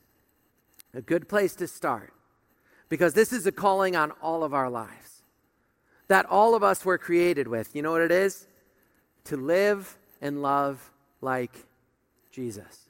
A 0.94 1.02
good 1.02 1.28
place 1.28 1.54
to 1.56 1.66
start 1.66 2.14
because 2.88 3.14
this 3.14 3.32
is 3.32 3.46
a 3.46 3.52
calling 3.52 3.96
on 3.96 4.12
all 4.22 4.44
of 4.44 4.54
our 4.54 4.70
lives 4.70 5.08
that 6.08 6.26
all 6.26 6.54
of 6.54 6.62
us 6.62 6.84
were 6.84 6.98
created 6.98 7.46
with. 7.46 7.76
You 7.76 7.82
know 7.82 7.92
what 7.92 8.00
it 8.00 8.10
is? 8.10 8.46
To 9.24 9.36
live 9.36 9.98
and 10.20 10.42
love 10.42 10.90
like 11.20 11.66
Jesus. 12.30 12.88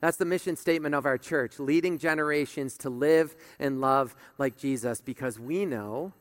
That's 0.00 0.16
the 0.16 0.24
mission 0.24 0.56
statement 0.56 0.94
of 0.94 1.06
our 1.06 1.16
church, 1.16 1.58
leading 1.58 1.98
generations 1.98 2.76
to 2.78 2.90
live 2.90 3.36
and 3.58 3.80
love 3.80 4.14
like 4.36 4.56
Jesus, 4.56 5.00
because 5.00 5.38
we 5.38 5.64
know 5.64 6.12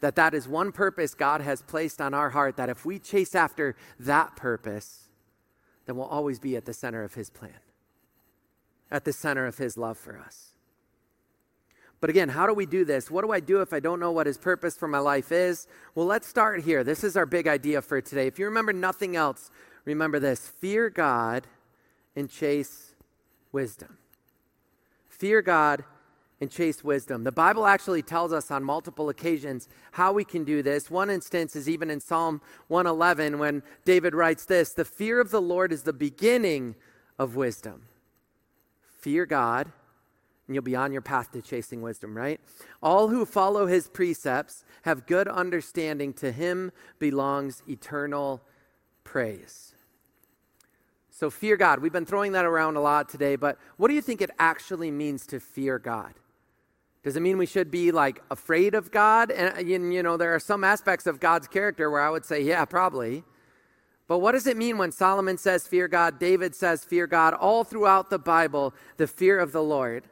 that 0.00 0.16
that 0.16 0.34
is 0.34 0.48
one 0.48 0.72
purpose 0.72 1.14
God 1.14 1.40
has 1.40 1.62
placed 1.62 2.00
on 2.00 2.14
our 2.14 2.30
heart, 2.30 2.56
that 2.56 2.70
if 2.70 2.84
we 2.84 2.98
chase 2.98 3.34
after 3.34 3.76
that 4.00 4.34
purpose, 4.36 5.08
then 5.86 5.96
we'll 5.96 6.06
always 6.06 6.38
be 6.38 6.56
at 6.56 6.64
the 6.64 6.72
center 6.72 7.02
of 7.02 7.14
His 7.14 7.28
plan, 7.28 7.60
at 8.90 9.04
the 9.04 9.12
center 9.12 9.46
of 9.46 9.58
His 9.58 9.76
love 9.76 9.98
for 9.98 10.18
us. 10.18 10.51
But 12.02 12.10
again, 12.10 12.30
how 12.30 12.48
do 12.48 12.52
we 12.52 12.66
do 12.66 12.84
this? 12.84 13.12
What 13.12 13.24
do 13.24 13.30
I 13.30 13.38
do 13.38 13.60
if 13.60 13.72
I 13.72 13.78
don't 13.78 14.00
know 14.00 14.10
what 14.10 14.26
his 14.26 14.36
purpose 14.36 14.76
for 14.76 14.88
my 14.88 14.98
life 14.98 15.30
is? 15.30 15.68
Well, 15.94 16.04
let's 16.04 16.26
start 16.26 16.64
here. 16.64 16.82
This 16.82 17.04
is 17.04 17.16
our 17.16 17.26
big 17.26 17.46
idea 17.46 17.80
for 17.80 18.00
today. 18.00 18.26
If 18.26 18.40
you 18.40 18.46
remember 18.46 18.72
nothing 18.72 19.14
else, 19.14 19.52
remember 19.84 20.18
this 20.18 20.48
fear 20.48 20.90
God 20.90 21.46
and 22.16 22.28
chase 22.28 22.96
wisdom. 23.52 23.98
Fear 25.08 25.42
God 25.42 25.84
and 26.40 26.50
chase 26.50 26.82
wisdom. 26.82 27.22
The 27.22 27.30
Bible 27.30 27.66
actually 27.66 28.02
tells 28.02 28.32
us 28.32 28.50
on 28.50 28.64
multiple 28.64 29.08
occasions 29.08 29.68
how 29.92 30.12
we 30.12 30.24
can 30.24 30.42
do 30.42 30.60
this. 30.60 30.90
One 30.90 31.08
instance 31.08 31.54
is 31.54 31.68
even 31.68 31.88
in 31.88 32.00
Psalm 32.00 32.40
111 32.66 33.38
when 33.38 33.62
David 33.84 34.12
writes 34.12 34.44
this 34.44 34.72
The 34.72 34.84
fear 34.84 35.20
of 35.20 35.30
the 35.30 35.40
Lord 35.40 35.72
is 35.72 35.84
the 35.84 35.92
beginning 35.92 36.74
of 37.16 37.36
wisdom. 37.36 37.82
Fear 38.98 39.26
God 39.26 39.70
and 40.52 40.54
you'll 40.54 40.62
be 40.62 40.76
on 40.76 40.92
your 40.92 41.00
path 41.00 41.32
to 41.32 41.40
chasing 41.40 41.80
wisdom, 41.80 42.14
right? 42.14 42.38
All 42.82 43.08
who 43.08 43.24
follow 43.24 43.64
his 43.64 43.88
precepts 43.88 44.66
have 44.82 45.06
good 45.06 45.26
understanding. 45.26 46.12
To 46.12 46.30
him 46.30 46.72
belongs 46.98 47.62
eternal 47.66 48.42
praise. 49.02 49.74
So, 51.08 51.30
fear 51.30 51.56
God. 51.56 51.78
We've 51.78 51.90
been 51.90 52.04
throwing 52.04 52.32
that 52.32 52.44
around 52.44 52.76
a 52.76 52.82
lot 52.82 53.08
today, 53.08 53.36
but 53.36 53.56
what 53.78 53.88
do 53.88 53.94
you 53.94 54.02
think 54.02 54.20
it 54.20 54.30
actually 54.38 54.90
means 54.90 55.26
to 55.28 55.40
fear 55.40 55.78
God? 55.78 56.12
Does 57.02 57.16
it 57.16 57.20
mean 57.20 57.38
we 57.38 57.46
should 57.46 57.70
be 57.70 57.90
like 57.90 58.20
afraid 58.30 58.74
of 58.74 58.90
God? 58.90 59.30
And, 59.30 59.56
uh, 59.56 59.60
you 59.60 60.02
know, 60.02 60.18
there 60.18 60.34
are 60.34 60.38
some 60.38 60.64
aspects 60.64 61.06
of 61.06 61.18
God's 61.18 61.48
character 61.48 61.90
where 61.90 62.02
I 62.02 62.10
would 62.10 62.26
say, 62.26 62.42
yeah, 62.42 62.66
probably. 62.66 63.24
But 64.06 64.18
what 64.18 64.32
does 64.32 64.46
it 64.46 64.58
mean 64.58 64.76
when 64.76 64.92
Solomon 64.92 65.38
says, 65.38 65.66
fear 65.66 65.88
God, 65.88 66.18
David 66.18 66.54
says, 66.54 66.84
fear 66.84 67.06
God, 67.06 67.32
all 67.32 67.64
throughout 67.64 68.10
the 68.10 68.18
Bible, 68.18 68.74
the 68.98 69.06
fear 69.06 69.38
of 69.38 69.52
the 69.52 69.62
Lord? 69.62 70.04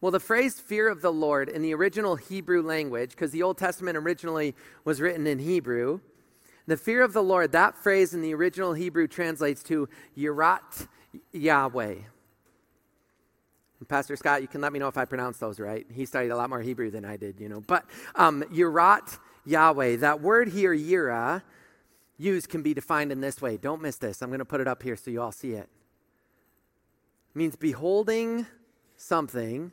Well, 0.00 0.12
the 0.12 0.20
phrase 0.20 0.58
fear 0.58 0.88
of 0.88 1.02
the 1.02 1.12
Lord 1.12 1.48
in 1.48 1.60
the 1.60 1.74
original 1.74 2.16
Hebrew 2.16 2.62
language, 2.62 3.10
because 3.10 3.32
the 3.32 3.42
Old 3.42 3.58
Testament 3.58 3.98
originally 3.98 4.54
was 4.84 5.00
written 5.00 5.26
in 5.26 5.38
Hebrew, 5.38 6.00
the 6.66 6.76
fear 6.76 7.02
of 7.02 7.12
the 7.12 7.22
Lord, 7.22 7.52
that 7.52 7.76
phrase 7.76 8.14
in 8.14 8.22
the 8.22 8.32
original 8.32 8.72
Hebrew 8.72 9.08
translates 9.08 9.62
to 9.64 9.88
Yirat 10.16 10.86
Yahweh. 11.32 11.96
And 13.80 13.88
Pastor 13.88 14.14
Scott, 14.16 14.40
you 14.40 14.48
can 14.48 14.60
let 14.60 14.72
me 14.72 14.78
know 14.78 14.88
if 14.88 14.96
I 14.96 15.04
pronounce 15.04 15.38
those 15.38 15.58
right. 15.58 15.86
He 15.92 16.06
studied 16.06 16.30
a 16.30 16.36
lot 16.36 16.48
more 16.48 16.60
Hebrew 16.60 16.90
than 16.90 17.04
I 17.04 17.16
did, 17.16 17.40
you 17.40 17.48
know. 17.48 17.60
But 17.60 17.84
um, 18.14 18.42
Yirat 18.44 19.18
Yahweh, 19.44 19.96
that 19.96 20.20
word 20.20 20.48
here, 20.48 20.74
Yira, 20.74 21.42
used 22.16 22.48
can 22.48 22.62
be 22.62 22.72
defined 22.72 23.10
in 23.10 23.20
this 23.20 23.42
way. 23.42 23.56
Don't 23.56 23.82
miss 23.82 23.96
this. 23.96 24.22
I'm 24.22 24.28
going 24.28 24.38
to 24.38 24.44
put 24.44 24.60
it 24.60 24.68
up 24.68 24.82
here 24.82 24.96
so 24.96 25.10
you 25.10 25.20
all 25.20 25.32
see 25.32 25.52
it. 25.52 25.68
it 25.68 25.68
means 27.34 27.56
beholding 27.56 28.46
something 28.96 29.72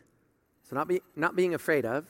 so, 0.70 0.76
not, 0.76 0.88
be, 0.88 1.02
not 1.16 1.36
being 1.36 1.54
afraid 1.54 1.86
of, 1.86 2.06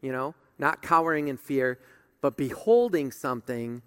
you 0.00 0.12
know, 0.12 0.34
not 0.58 0.82
cowering 0.82 1.28
in 1.28 1.36
fear, 1.36 1.78
but 2.20 2.36
beholding 2.36 3.10
something 3.10 3.82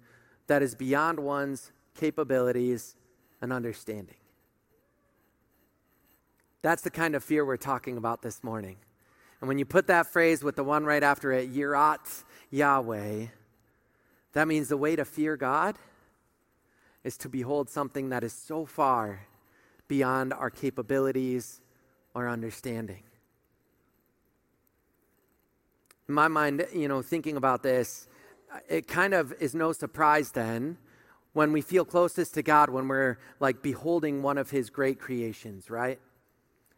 that 0.48 0.62
is 0.62 0.74
beyond 0.74 1.18
one's 1.18 1.72
capabilities 1.94 2.96
and 3.40 3.52
understanding. 3.52 4.16
That's 6.60 6.82
the 6.82 6.90
kind 6.90 7.14
of 7.14 7.24
fear 7.24 7.44
we're 7.44 7.56
talking 7.56 7.96
about 7.96 8.20
this 8.22 8.44
morning. 8.44 8.76
And 9.40 9.48
when 9.48 9.58
you 9.58 9.64
put 9.64 9.86
that 9.86 10.06
phrase 10.06 10.44
with 10.44 10.56
the 10.56 10.64
one 10.64 10.84
right 10.84 11.02
after 11.02 11.32
it, 11.32 11.52
Yirat 11.52 12.24
Yahweh, 12.50 13.26
that 14.34 14.46
means 14.46 14.68
the 14.68 14.76
way 14.76 14.94
to 14.94 15.04
fear 15.04 15.36
God 15.36 15.76
is 17.02 17.16
to 17.18 17.28
behold 17.28 17.70
something 17.70 18.10
that 18.10 18.22
is 18.22 18.32
so 18.32 18.66
far 18.66 19.26
beyond 19.88 20.32
our 20.34 20.50
capabilities 20.50 21.60
or 22.14 22.28
understanding 22.28 23.02
in 26.12 26.14
my 26.14 26.28
mind, 26.28 26.66
you 26.74 26.88
know, 26.88 27.00
thinking 27.00 27.38
about 27.38 27.62
this, 27.62 28.06
uh, 28.54 28.58
it 28.68 28.86
kind 28.86 29.14
of 29.14 29.32
is 29.40 29.54
no 29.54 29.72
surprise 29.72 30.30
then 30.32 30.76
when 31.32 31.52
we 31.52 31.62
feel 31.62 31.86
closest 31.86 32.34
to 32.34 32.42
God 32.42 32.68
when 32.68 32.86
we're 32.86 33.16
like 33.40 33.62
beholding 33.62 34.22
one 34.22 34.36
of 34.36 34.50
his 34.50 34.68
great 34.68 35.00
creations, 35.00 35.70
right? 35.70 35.98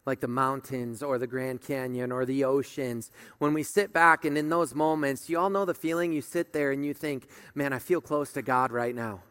Like 0.07 0.21
the 0.21 0.29
mountains 0.29 1.03
or 1.03 1.19
the 1.19 1.27
Grand 1.27 1.63
Canyon 1.63 2.13
or 2.13 2.25
the 2.25 2.45
oceans. 2.45 3.11
When 3.39 3.53
we 3.55 3.65
sit 3.65 3.93
back 3.93 4.25
and 4.25 4.39
in 4.39 4.51
those 4.51 4.73
moments, 4.73 5.29
you 5.29 5.37
all 5.37 5.51
know 5.51 5.65
the 5.65 5.75
feeling 5.75 6.13
you 6.13 6.23
sit 6.23 6.53
there 6.53 6.71
and 6.71 6.87
you 6.87 6.95
think, 6.95 7.27
man, 7.57 7.73
I 7.73 7.81
feel 7.81 8.01
close 8.01 8.33
to 8.35 8.43
God 8.43 8.71
right 8.71 8.95
now. 8.95 9.23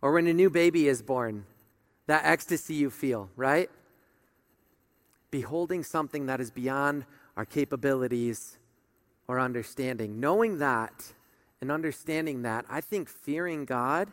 Or 0.00 0.12
when 0.12 0.26
a 0.26 0.32
new 0.32 0.48
baby 0.48 0.88
is 0.88 1.02
born, 1.02 1.44
that 2.06 2.24
ecstasy 2.24 2.72
you 2.72 2.88
feel, 2.88 3.28
right? 3.36 3.68
Beholding 5.30 5.82
something 5.82 6.24
that 6.24 6.40
is 6.40 6.50
beyond 6.50 7.04
our 7.36 7.44
capabilities 7.44 8.56
or 9.28 9.40
understanding. 9.40 10.20
Knowing 10.20 10.58
that 10.58 11.12
and 11.60 11.70
understanding 11.70 12.42
that, 12.42 12.64
I 12.68 12.80
think 12.80 13.08
fearing 13.08 13.64
God 13.64 14.08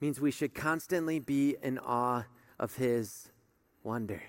means 0.00 0.20
we 0.20 0.30
should 0.30 0.54
constantly 0.54 1.18
be 1.18 1.56
in 1.62 1.78
awe 1.78 2.24
of 2.58 2.76
His 2.76 3.30
wonder. 3.82 4.22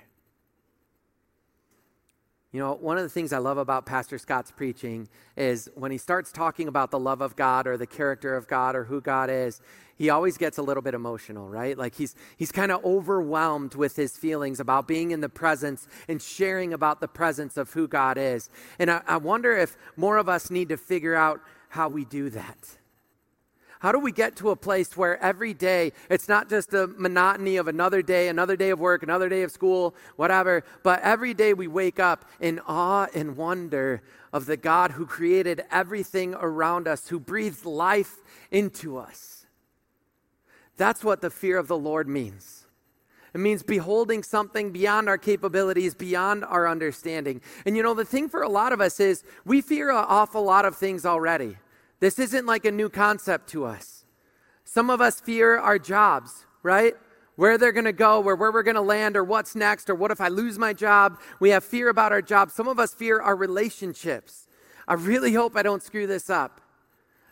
You 2.56 2.62
know, 2.62 2.76
one 2.76 2.96
of 2.96 3.04
the 3.04 3.10
things 3.10 3.34
I 3.34 3.40
love 3.40 3.58
about 3.58 3.86
Pastor 3.86 4.18
Scott's 4.18 4.50
preaching 4.50 5.10
is 5.36 5.70
when 5.76 5.92
he 5.92 5.98
starts 5.98 6.32
talking 6.32 6.70
about 6.70 6.90
the 6.90 6.98
love 6.98 7.20
of 7.20 7.36
God 7.36 7.68
or 7.68 7.76
the 7.76 7.86
character 7.86 8.34
of 8.34 8.48
God 8.48 8.78
or 8.78 8.86
who 8.86 9.02
God 9.02 9.30
is, 9.30 9.60
he 9.98 10.10
always 10.10 10.38
gets 10.38 10.58
a 10.58 10.62
little 10.62 10.82
bit 10.82 10.94
emotional, 10.94 11.50
right? 11.50 11.78
Like 11.78 11.96
he's 11.96 12.16
he's 12.38 12.54
kind 12.54 12.72
of 12.72 12.82
overwhelmed 12.86 13.76
with 13.76 13.98
his 13.98 14.16
feelings 14.16 14.62
about 14.62 14.88
being 14.88 15.12
in 15.12 15.20
the 15.20 15.28
presence 15.28 15.86
and 16.08 16.22
sharing 16.22 16.72
about 16.72 17.02
the 17.02 17.10
presence 17.10 17.58
of 17.58 17.74
who 17.74 17.90
God 17.90 18.18
is. 18.18 18.50
And 18.80 18.90
I, 18.90 19.02
I 19.06 19.18
wonder 19.18 19.52
if 19.52 19.76
more 19.98 20.16
of 20.16 20.30
us 20.30 20.50
need 20.50 20.70
to 20.70 20.78
figure 20.78 21.14
out 21.14 21.42
how 21.68 21.90
we 21.90 22.06
do 22.06 22.30
that. 22.30 22.78
How 23.86 23.92
do 23.92 24.00
we 24.00 24.12
get 24.12 24.36
to 24.38 24.50
a 24.50 24.56
place 24.56 24.98
where 24.98 25.22
every 25.22 25.54
day 25.54 25.92
it's 26.10 26.28
not 26.28 26.50
just 26.50 26.72
the 26.72 26.88
monotony 26.88 27.58
of 27.58 27.68
another 27.68 28.02
day, 28.02 28.30
another 28.30 28.56
day 28.56 28.72
of 28.72 28.80
work, 28.80 29.04
another 29.04 29.30
day 29.30 29.44
of 29.44 29.52
school, 29.52 29.94
whatever, 30.16 30.64
but 30.82 31.02
every 31.04 31.36
day 31.36 31.54
we 31.54 31.68
wake 31.68 32.00
up 32.00 32.26
in 32.40 32.60
awe 32.68 33.06
and 33.14 33.38
wonder 33.38 34.02
of 34.34 34.48
the 34.48 34.58
God 34.58 34.94
who 34.94 35.06
created 35.06 35.66
everything 35.70 36.34
around 36.34 36.88
us, 36.88 37.10
who 37.10 37.20
breathes 37.20 37.64
life 37.64 38.24
into 38.50 38.98
us? 38.98 39.46
That's 40.78 41.04
what 41.04 41.22
the 41.22 41.30
fear 41.30 41.60
of 41.60 41.68
the 41.68 41.78
Lord 41.78 42.08
means. 42.08 42.66
It 43.36 43.38
means 43.40 43.62
beholding 43.62 44.24
something 44.24 44.72
beyond 44.72 45.10
our 45.10 45.20
capabilities, 45.20 45.94
beyond 45.94 46.44
our 46.44 46.68
understanding. 46.68 47.40
And 47.68 47.78
you 47.78 47.84
know, 47.84 47.94
the 47.94 48.04
thing 48.04 48.30
for 48.30 48.42
a 48.42 48.50
lot 48.50 48.74
of 48.74 48.82
us 48.82 49.00
is 49.00 49.24
we 49.46 49.62
fear 49.62 49.92
an 49.92 50.06
awful 50.08 50.42
lot 50.42 50.66
of 50.66 50.76
things 50.76 51.06
already. 51.06 51.58
This 52.00 52.20
isn't 52.20 52.46
like 52.46 52.66
a 52.66 52.72
new 52.72 52.90
concept 52.90 53.50
to 53.50 53.66
us. 53.66 54.06
Some 54.64 54.90
of 54.90 55.00
us 55.02 55.22
fear 55.22 55.58
our 55.58 55.80
jobs, 55.80 56.46
right? 56.64 56.96
Where 57.36 57.58
they're 57.58 57.72
going 57.72 57.86
to 57.86 57.94
go, 57.94 58.22
or 58.24 58.36
where 58.36 58.52
we're 58.52 58.64
going 58.64 58.76
to 58.76 58.82
land, 58.82 59.16
or 59.16 59.24
what's 59.24 59.56
next, 59.56 59.90
or 59.90 59.96
what 59.96 60.12
if 60.12 60.20
I 60.20 60.28
lose 60.28 60.58
my 60.58 60.74
job? 60.74 61.20
We 61.40 61.50
have 61.52 61.64
fear 61.64 61.90
about 61.90 62.12
our 62.12 62.22
job. 62.22 62.52
Some 62.52 62.68
of 62.68 62.80
us 62.80 62.94
fear 62.94 63.22
our 63.22 63.36
relationships. 63.36 64.48
I 64.88 64.94
really 64.94 65.34
hope 65.34 65.56
I 65.56 65.64
don't 65.64 65.84
screw 65.84 66.08
this 66.08 66.30
up. 66.30 66.62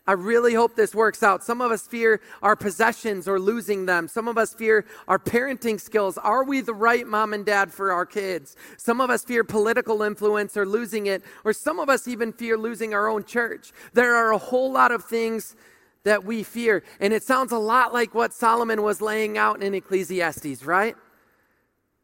I 0.06 0.14
really 0.14 0.54
hope 0.54 0.76
this 0.76 0.94
works 0.94 1.24
out. 1.24 1.46
Some 1.46 1.62
of 1.62 1.72
us 1.72 1.88
fear 1.88 2.20
our 2.42 2.58
possessions 2.58 3.26
or 3.26 3.40
losing 3.40 3.86
them. 3.86 4.10
Some 4.10 4.28
of 4.28 4.38
us 4.38 4.54
fear 4.54 4.86
our 5.08 5.18
parenting 5.18 5.80
skills. 5.80 6.18
Are 6.18 6.44
we 6.44 6.60
the 6.60 6.74
right 6.74 7.08
mom 7.08 7.34
and 7.34 7.46
dad 7.46 7.72
for 7.72 7.94
our 7.94 8.06
kids? 8.06 8.58
Some 8.76 9.00
of 9.00 9.10
us 9.10 9.24
fear 9.24 9.46
political 9.46 10.04
influence 10.04 10.58
or 10.58 10.66
losing 10.66 11.06
it, 11.06 11.24
or 11.46 11.54
some 11.54 11.80
of 11.80 11.88
us 11.88 12.06
even 12.06 12.34
fear 12.34 12.58
losing 12.58 12.94
our 12.94 13.08
own 13.08 13.24
church. 13.24 13.72
There 13.94 14.14
are 14.14 14.34
a 14.34 14.38
whole 14.38 14.74
lot 14.74 14.92
of 14.92 15.06
things 15.06 15.56
that 16.04 16.26
we 16.26 16.44
fear, 16.44 16.84
and 17.00 17.14
it 17.14 17.24
sounds 17.24 17.54
a 17.54 17.58
lot 17.58 17.94
like 17.94 18.14
what 18.14 18.34
Solomon 18.34 18.82
was 18.82 19.00
laying 19.00 19.38
out 19.38 19.64
in 19.64 19.74
Ecclesiastes, 19.74 20.66
right? 20.66 20.98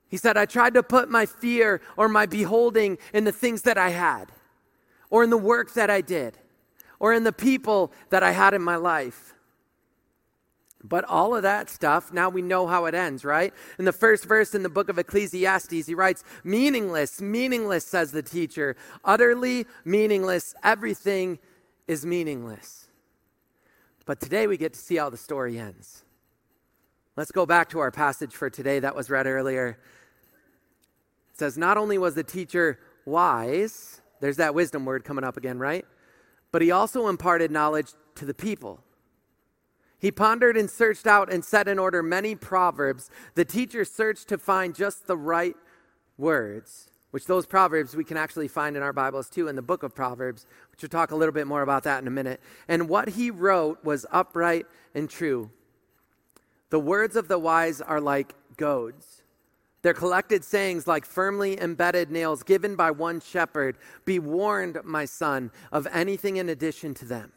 He 0.08 0.16
said, 0.16 0.38
I 0.38 0.46
tried 0.46 0.74
to 0.76 0.84
put 0.84 1.10
my 1.10 1.26
fear 1.26 1.82
or 1.98 2.08
my 2.08 2.26
beholding 2.26 2.98
in 3.14 3.26
the 3.26 3.34
things 3.34 3.64
that 3.64 3.78
I 3.78 3.90
had 3.90 4.32
or 5.10 5.26
in 5.26 5.30
the 5.30 5.38
work 5.38 5.74
that 5.74 5.90
I 5.90 6.00
did 6.00 6.38
or 7.00 7.14
in 7.14 7.24
the 7.24 7.34
people 7.34 7.92
that 8.10 8.24
I 8.24 8.32
had 8.32 8.54
in 8.54 8.62
my 8.62 8.76
life. 8.76 9.34
But 10.84 11.04
all 11.06 11.36
of 11.36 11.44
that 11.44 11.70
stuff, 11.70 12.14
now 12.14 12.30
we 12.30 12.42
know 12.42 12.66
how 12.66 12.86
it 12.86 12.96
ends, 12.96 13.26
right? 13.26 13.54
In 13.78 13.86
the 13.86 13.92
first 13.92 14.26
verse 14.26 14.56
in 14.56 14.64
the 14.64 14.70
book 14.70 14.88
of 14.88 14.98
Ecclesiastes, 14.98 15.88
he 15.88 15.94
writes, 15.94 16.24
Meaningless, 16.44 17.22
meaningless, 17.22 17.86
says 17.86 18.12
the 18.12 18.24
teacher. 18.24 18.78
Utterly 19.04 19.66
meaningless. 19.84 20.56
Everything 20.64 21.38
is 21.88 22.06
meaningless. 22.06 22.88
But 24.06 24.22
today 24.22 24.48
we 24.48 24.56
get 24.56 24.74
to 24.74 24.80
see 24.80 24.96
how 24.96 25.10
the 25.10 25.18
story 25.18 25.60
ends. 25.60 26.04
Let's 27.18 27.32
go 27.32 27.46
back 27.46 27.70
to 27.72 27.80
our 27.80 27.92
passage 27.92 28.34
for 28.34 28.50
today 28.50 28.80
that 28.80 28.96
was 28.96 29.10
read 29.10 29.28
earlier. 29.28 29.78
It 31.34 31.38
says, 31.40 31.58
Not 31.58 31.78
only 31.78 31.98
was 31.98 32.16
the 32.16 32.24
teacher 32.24 32.80
wise, 33.06 34.02
there's 34.22 34.38
that 34.38 34.56
wisdom 34.56 34.86
word 34.86 35.04
coming 35.04 35.26
up 35.26 35.36
again, 35.36 35.60
right? 35.60 35.86
But 36.52 36.62
he 36.62 36.72
also 36.72 37.08
imparted 37.08 37.52
knowledge 37.52 37.94
to 38.16 38.26
the 38.26 38.34
people. 38.34 38.82
He 40.00 40.12
pondered 40.12 40.56
and 40.56 40.70
searched 40.70 41.06
out 41.06 41.32
and 41.32 41.44
set 41.44 41.68
in 41.68 41.78
order 41.78 42.02
many 42.02 42.36
proverbs. 42.36 43.10
The 43.36 43.46
teacher 43.46 43.84
searched 43.84 44.30
to 44.30 44.38
find 44.38 44.74
just 44.74 45.08
the 45.08 45.18
right 45.18 45.56
words, 46.18 46.90
which 47.12 47.26
those 47.26 47.46
proverbs 47.46 47.96
we 47.96 48.06
can 48.06 48.16
actually 48.16 48.48
find 48.48 48.78
in 48.78 48.84
our 48.84 48.94
Bibles 48.94 49.30
too, 49.30 49.48
in 49.48 49.56
the 49.56 49.62
book 49.62 49.84
of 49.84 49.94
Proverbs, 49.94 50.46
which 50.72 50.82
we'll 50.82 50.90
talk 50.90 51.12
a 51.12 51.16
little 51.16 51.34
bit 51.34 51.48
more 51.48 51.62
about 51.62 51.84
that 51.84 52.02
in 52.02 52.08
a 52.08 52.12
minute. 52.12 52.40
And 52.68 52.88
what 52.88 53.10
he 53.10 53.30
wrote 53.30 53.84
was 53.84 54.06
upright 54.12 54.68
and 54.96 55.10
true. 55.10 55.52
The 56.70 56.80
words 56.80 57.16
of 57.16 57.28
the 57.28 57.40
wise 57.40 57.82
are 57.82 58.00
like 58.00 58.36
goads 58.56 59.24
their 59.82 59.94
collected 59.94 60.44
sayings, 60.44 60.88
like 60.88 61.06
firmly 61.06 61.60
embedded 61.60 62.12
nails 62.12 62.44
given 62.44 62.76
by 62.76 62.92
one 62.92 63.22
shepherd, 63.22 63.78
be 64.06 64.20
warned, 64.20 64.80
my 64.84 65.06
son, 65.06 65.52
of 65.72 65.88
anything 65.92 66.38
in 66.38 66.50
addition 66.50 66.94
to 66.96 67.06
them. 67.06 67.32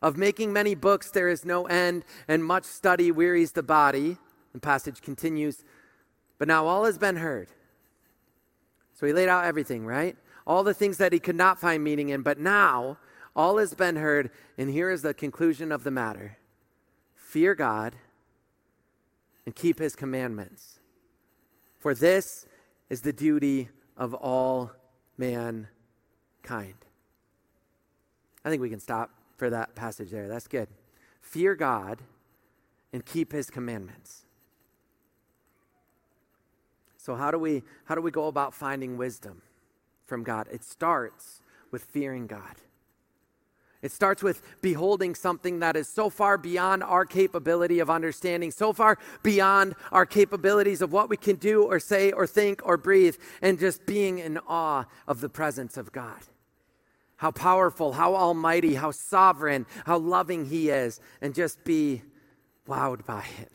Of 0.00 0.16
making 0.16 0.52
many 0.52 0.76
books 0.76 1.10
there 1.10 1.28
is 1.28 1.44
no 1.44 1.66
end, 1.66 2.04
and 2.28 2.44
much 2.44 2.64
study 2.64 3.10
wearies 3.10 3.52
the 3.52 3.64
body. 3.64 4.16
The 4.52 4.60
passage 4.60 5.02
continues, 5.02 5.64
but 6.38 6.46
now 6.46 6.66
all 6.66 6.84
has 6.84 6.98
been 6.98 7.16
heard. 7.16 7.48
So 8.94 9.06
he 9.06 9.12
laid 9.12 9.28
out 9.28 9.44
everything, 9.44 9.84
right? 9.84 10.16
All 10.46 10.62
the 10.62 10.74
things 10.74 10.98
that 10.98 11.12
he 11.12 11.18
could 11.18 11.36
not 11.36 11.60
find 11.60 11.82
meaning 11.82 12.10
in, 12.10 12.22
but 12.22 12.38
now 12.38 12.98
all 13.34 13.58
has 13.58 13.74
been 13.74 13.96
heard, 13.96 14.30
and 14.56 14.70
here 14.70 14.90
is 14.90 15.02
the 15.02 15.14
conclusion 15.14 15.72
of 15.72 15.84
the 15.84 15.90
matter 15.90 16.38
fear 17.14 17.54
God 17.54 17.94
and 19.44 19.54
keep 19.54 19.78
his 19.78 19.94
commandments 19.94 20.77
for 21.88 21.94
this 21.94 22.44
is 22.90 23.00
the 23.00 23.14
duty 23.14 23.70
of 23.96 24.12
all 24.12 24.70
mankind. 25.16 26.74
I 28.44 28.50
think 28.50 28.60
we 28.60 28.68
can 28.68 28.78
stop 28.78 29.08
for 29.38 29.48
that 29.48 29.74
passage 29.74 30.10
there. 30.10 30.28
That's 30.28 30.46
good. 30.46 30.68
Fear 31.22 31.54
God 31.54 32.02
and 32.92 33.06
keep 33.06 33.32
his 33.32 33.48
commandments. 33.48 34.26
So 36.98 37.14
how 37.14 37.30
do 37.30 37.38
we 37.38 37.62
how 37.86 37.94
do 37.94 38.02
we 38.02 38.10
go 38.10 38.26
about 38.26 38.52
finding 38.52 38.98
wisdom 38.98 39.40
from 40.04 40.24
God? 40.24 40.46
It 40.52 40.64
starts 40.64 41.40
with 41.70 41.84
fearing 41.84 42.26
God. 42.26 42.56
It 43.80 43.92
starts 43.92 44.22
with 44.22 44.42
beholding 44.60 45.14
something 45.14 45.60
that 45.60 45.76
is 45.76 45.88
so 45.88 46.10
far 46.10 46.36
beyond 46.36 46.82
our 46.82 47.04
capability 47.04 47.78
of 47.78 47.88
understanding, 47.88 48.50
so 48.50 48.72
far 48.72 48.98
beyond 49.22 49.76
our 49.92 50.04
capabilities 50.04 50.82
of 50.82 50.92
what 50.92 51.08
we 51.08 51.16
can 51.16 51.36
do 51.36 51.62
or 51.62 51.78
say 51.78 52.10
or 52.10 52.26
think 52.26 52.60
or 52.64 52.76
breathe, 52.76 53.16
and 53.40 53.58
just 53.58 53.86
being 53.86 54.18
in 54.18 54.38
awe 54.48 54.84
of 55.06 55.20
the 55.20 55.28
presence 55.28 55.76
of 55.76 55.92
God. 55.92 56.20
How 57.16 57.30
powerful, 57.30 57.92
how 57.92 58.16
almighty, 58.16 58.74
how 58.74 58.90
sovereign, 58.90 59.66
how 59.86 59.98
loving 59.98 60.46
He 60.46 60.70
is, 60.70 61.00
and 61.20 61.34
just 61.34 61.62
be 61.64 62.02
wowed 62.66 63.06
by 63.06 63.24
it. 63.40 63.52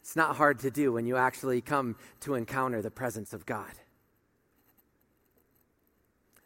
It's 0.00 0.16
not 0.16 0.36
hard 0.36 0.58
to 0.60 0.70
do 0.70 0.92
when 0.92 1.06
you 1.06 1.16
actually 1.16 1.60
come 1.60 1.96
to 2.20 2.34
encounter 2.34 2.82
the 2.82 2.90
presence 2.90 3.32
of 3.32 3.46
God. 3.46 3.72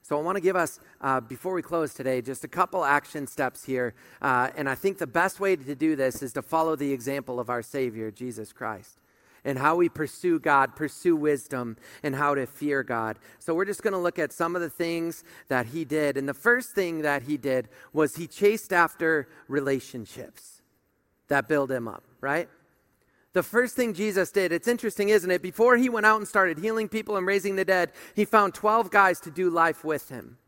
So 0.04 0.18
I 0.18 0.22
want 0.22 0.36
to 0.36 0.42
give 0.42 0.54
us, 0.54 0.80
uh, 1.00 1.20
before 1.20 1.54
we 1.54 1.62
close 1.62 1.94
today, 1.94 2.20
just 2.20 2.44
a 2.44 2.48
couple 2.48 2.84
action 2.84 3.26
steps 3.26 3.64
here. 3.64 3.94
Uh, 4.20 4.50
and 4.54 4.68
I 4.68 4.74
think 4.74 4.98
the 4.98 5.06
best 5.06 5.40
way 5.40 5.56
to 5.56 5.74
do 5.74 5.96
this 5.96 6.22
is 6.22 6.34
to 6.34 6.42
follow 6.42 6.76
the 6.76 6.92
example 6.92 7.40
of 7.40 7.48
our 7.48 7.62
Savior, 7.62 8.10
Jesus 8.10 8.52
Christ, 8.52 8.98
and 9.46 9.56
how 9.56 9.76
we 9.76 9.88
pursue 9.88 10.38
God, 10.38 10.76
pursue 10.76 11.16
wisdom, 11.16 11.78
and 12.02 12.14
how 12.14 12.34
to 12.34 12.44
fear 12.44 12.82
God. 12.82 13.18
So 13.38 13.54
we're 13.54 13.64
just 13.64 13.82
going 13.82 13.94
to 13.94 13.98
look 13.98 14.18
at 14.18 14.30
some 14.30 14.54
of 14.54 14.60
the 14.60 14.68
things 14.68 15.24
that 15.48 15.68
he 15.68 15.86
did. 15.86 16.18
And 16.18 16.28
the 16.28 16.34
first 16.34 16.74
thing 16.74 17.00
that 17.00 17.22
he 17.22 17.38
did 17.38 17.70
was 17.94 18.16
he 18.16 18.26
chased 18.26 18.74
after 18.74 19.26
relationships 19.48 20.60
that 21.28 21.48
build 21.48 21.72
him 21.72 21.88
up, 21.88 22.04
right? 22.20 22.50
The 23.34 23.42
first 23.42 23.76
thing 23.76 23.92
Jesus 23.92 24.30
did, 24.30 24.52
it's 24.52 24.68
interesting, 24.68 25.10
isn't 25.10 25.30
it? 25.30 25.42
Before 25.42 25.76
he 25.76 25.88
went 25.88 26.06
out 26.06 26.18
and 26.18 26.26
started 26.26 26.58
healing 26.58 26.88
people 26.88 27.16
and 27.16 27.26
raising 27.26 27.56
the 27.56 27.64
dead, 27.64 27.92
he 28.14 28.24
found 28.24 28.54
12 28.54 28.90
guys 28.90 29.20
to 29.20 29.30
do 29.30 29.50
life 29.50 29.84
with 29.84 30.08
him. 30.08 30.38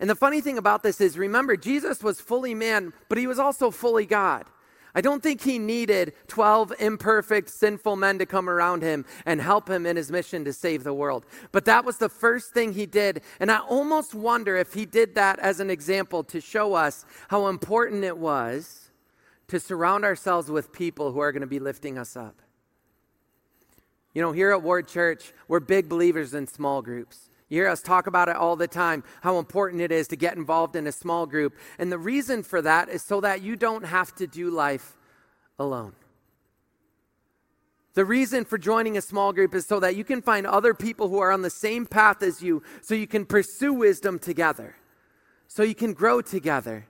And 0.00 0.08
the 0.08 0.14
funny 0.14 0.40
thing 0.40 0.58
about 0.58 0.84
this 0.84 1.00
is, 1.00 1.18
remember, 1.18 1.56
Jesus 1.56 2.02
was 2.02 2.20
fully 2.20 2.54
man, 2.54 2.92
but 3.08 3.18
he 3.18 3.26
was 3.26 3.40
also 3.40 3.72
fully 3.72 4.06
God. 4.06 4.46
I 4.94 5.00
don't 5.00 5.22
think 5.22 5.42
he 5.42 5.58
needed 5.58 6.12
12 6.28 6.72
imperfect, 6.78 7.50
sinful 7.50 7.96
men 7.96 8.18
to 8.18 8.26
come 8.26 8.48
around 8.48 8.82
him 8.82 9.04
and 9.26 9.40
help 9.40 9.68
him 9.68 9.84
in 9.84 9.96
his 9.96 10.10
mission 10.10 10.44
to 10.44 10.52
save 10.52 10.84
the 10.84 10.94
world. 10.94 11.26
But 11.52 11.64
that 11.66 11.84
was 11.84 11.98
the 11.98 12.08
first 12.08 12.52
thing 12.52 12.72
he 12.72 12.86
did. 12.86 13.22
And 13.40 13.50
I 13.50 13.58
almost 13.58 14.14
wonder 14.14 14.56
if 14.56 14.72
he 14.72 14.86
did 14.86 15.16
that 15.16 15.38
as 15.40 15.60
an 15.60 15.68
example 15.68 16.22
to 16.24 16.40
show 16.40 16.74
us 16.74 17.04
how 17.28 17.48
important 17.48 18.04
it 18.04 18.18
was 18.18 18.87
to 19.48 19.58
surround 19.58 20.04
ourselves 20.04 20.50
with 20.50 20.72
people 20.72 21.12
who 21.12 21.20
are 21.20 21.32
going 21.32 21.40
to 21.40 21.46
be 21.46 21.58
lifting 21.58 21.98
us 21.98 22.16
up. 22.16 22.40
You 24.14 24.22
know, 24.22 24.32
here 24.32 24.50
at 24.52 24.62
Ward 24.62 24.88
Church, 24.88 25.32
we're 25.48 25.60
big 25.60 25.88
believers 25.88 26.34
in 26.34 26.46
small 26.46 26.82
groups. 26.82 27.30
You 27.48 27.60
hear 27.60 27.68
us 27.68 27.80
talk 27.80 28.06
about 28.06 28.28
it 28.28 28.36
all 28.36 28.56
the 28.56 28.66
time, 28.66 29.04
how 29.22 29.38
important 29.38 29.80
it 29.80 29.90
is 29.90 30.08
to 30.08 30.16
get 30.16 30.36
involved 30.36 30.76
in 30.76 30.86
a 30.86 30.92
small 30.92 31.26
group. 31.26 31.54
And 31.78 31.90
the 31.90 31.98
reason 31.98 32.42
for 32.42 32.60
that 32.62 32.88
is 32.88 33.02
so 33.02 33.20
that 33.22 33.42
you 33.42 33.56
don't 33.56 33.86
have 33.86 34.14
to 34.16 34.26
do 34.26 34.50
life 34.50 34.96
alone. 35.58 35.94
The 37.94 38.04
reason 38.04 38.44
for 38.44 38.58
joining 38.58 38.96
a 38.96 39.02
small 39.02 39.32
group 39.32 39.54
is 39.54 39.66
so 39.66 39.80
that 39.80 39.96
you 39.96 40.04
can 40.04 40.22
find 40.22 40.46
other 40.46 40.74
people 40.74 41.08
who 41.08 41.18
are 41.18 41.32
on 41.32 41.42
the 41.42 41.50
same 41.50 41.86
path 41.86 42.22
as 42.22 42.42
you, 42.42 42.62
so 42.82 42.94
you 42.94 43.06
can 43.06 43.24
pursue 43.24 43.72
wisdom 43.72 44.18
together, 44.18 44.76
so 45.48 45.62
you 45.62 45.74
can 45.74 45.94
grow 45.94 46.20
together. 46.20 46.86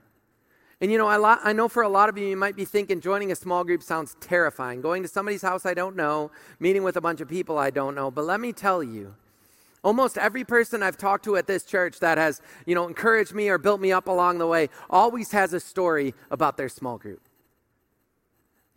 And 0.81 0.91
you 0.91 0.97
know, 0.97 1.07
I, 1.07 1.37
I 1.43 1.53
know 1.53 1.67
for 1.67 1.83
a 1.83 1.89
lot 1.89 2.07
of 2.07 2.17
you, 2.17 2.25
you 2.25 2.37
might 2.37 2.55
be 2.55 2.63
thinking 2.63 3.01
joining 3.01 3.31
a 3.31 3.35
small 3.35 3.63
group 3.65 3.83
sounds 3.83 4.15
terrifying. 4.21 4.81
Going 4.81 5.03
to 5.03 5.09
somebody's 5.09 5.41
house 5.41 5.65
I 5.65 5.73
don't 5.73 5.95
know, 5.95 6.31
meeting 6.59 6.83
with 6.83 6.95
a 6.95 7.01
bunch 7.01 7.19
of 7.19 7.27
people 7.27 7.57
I 7.57 7.69
don't 7.69 7.95
know. 7.95 8.09
But 8.09 8.25
let 8.25 8.39
me 8.39 8.53
tell 8.53 8.81
you, 8.81 9.15
almost 9.83 10.17
every 10.17 10.45
person 10.45 10.81
I've 10.81 10.97
talked 10.97 11.25
to 11.25 11.35
at 11.35 11.47
this 11.47 11.63
church 11.63 11.99
that 11.99 12.17
has, 12.17 12.41
you 12.65 12.75
know, 12.75 12.87
encouraged 12.87 13.33
me 13.33 13.49
or 13.49 13.57
built 13.57 13.81
me 13.81 13.91
up 13.91 14.07
along 14.07 14.37
the 14.37 14.47
way 14.47 14.69
always 14.89 15.31
has 15.31 15.51
a 15.51 15.59
story 15.59 16.13
about 16.31 16.55
their 16.55 16.69
small 16.69 16.97
group. 16.97 17.21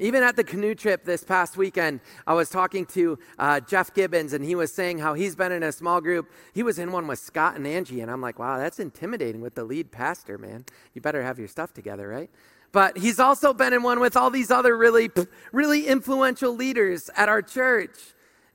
Even 0.03 0.25
at 0.25 0.35
the 0.35 0.43
canoe 0.43 0.75
trip 0.75 1.05
this 1.05 1.23
past 1.23 1.57
weekend, 1.57 2.01
I 2.27 2.35
was 2.35 2.51
talking 2.51 2.87
to 2.87 3.21
uh, 3.39 3.61
Jeff 3.61 3.95
Gibbons, 3.95 4.33
and 4.33 4.45
he 4.45 4.57
was 4.57 4.73
saying 4.73 4.99
how 4.99 5.15
he's 5.15 5.37
been 5.37 5.53
in 5.53 5.63
a 5.63 5.71
small 5.71 6.01
group. 6.01 6.29
He 6.53 6.65
was 6.65 6.81
in 6.81 6.91
one 6.91 7.07
with 7.07 7.21
Scott 7.21 7.55
and 7.55 7.65
Angie, 7.69 8.01
and 8.01 8.11
I'm 8.11 8.21
like, 8.21 8.41
wow, 8.41 8.59
that's 8.59 8.81
intimidating 8.81 9.41
with 9.41 9.55
the 9.55 9.63
lead 9.63 9.93
pastor, 9.93 10.39
man. 10.39 10.65
You 10.93 11.01
better 11.01 11.23
have 11.23 11.39
your 11.39 11.47
stuff 11.47 11.73
together, 11.73 12.09
right? 12.09 12.29
But 12.73 12.99
he's 12.99 13.21
also 13.21 13.55
been 13.55 13.73
in 13.73 13.85
one 13.85 14.01
with 14.01 14.17
all 14.17 14.29
these 14.29 14.51
other 14.51 14.77
really, 14.77 15.09
really 15.53 15.87
influential 15.87 16.53
leaders 16.53 17.09
at 17.17 17.29
our 17.29 17.41
church. 17.41 17.97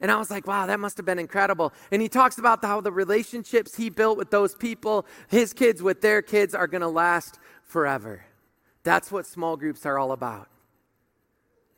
And 0.01 0.11
I 0.11 0.17
was 0.17 0.29
like, 0.29 0.47
wow, 0.47 0.65
that 0.65 0.81
must 0.81 0.97
have 0.97 1.05
been 1.05 1.17
incredible. 1.17 1.71
And 1.93 2.01
he 2.01 2.09
talks 2.09 2.39
about 2.39 2.61
how 2.61 2.81
the 2.81 2.91
relationships 2.91 3.73
he 3.73 3.89
built 3.89 4.17
with 4.17 4.31
those 4.31 4.53
people, 4.53 5.05
his 5.29 5.53
kids 5.53 5.81
with 5.81 6.01
their 6.01 6.21
kids, 6.21 6.53
are 6.53 6.67
going 6.67 6.81
to 6.81 6.89
last 6.89 7.39
forever. 7.63 8.25
That's 8.83 9.13
what 9.13 9.25
small 9.25 9.55
groups 9.55 9.85
are 9.85 9.97
all 9.97 10.11
about. 10.11 10.49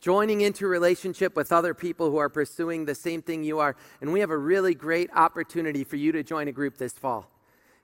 Joining 0.01 0.41
into 0.41 0.65
relationship 0.65 1.35
with 1.35 1.51
other 1.51 1.73
people 1.73 2.09
who 2.09 2.17
are 2.17 2.29
pursuing 2.29 2.85
the 2.85 2.95
same 2.95 3.21
thing 3.21 3.43
you 3.43 3.59
are. 3.59 3.75
And 3.99 4.13
we 4.13 4.21
have 4.21 4.29
a 4.29 4.38
really 4.38 4.73
great 4.73 5.09
opportunity 5.13 5.83
for 5.83 5.97
you 5.97 6.13
to 6.13 6.23
join 6.23 6.47
a 6.47 6.53
group 6.53 6.77
this 6.77 6.93
fall. 6.93 7.29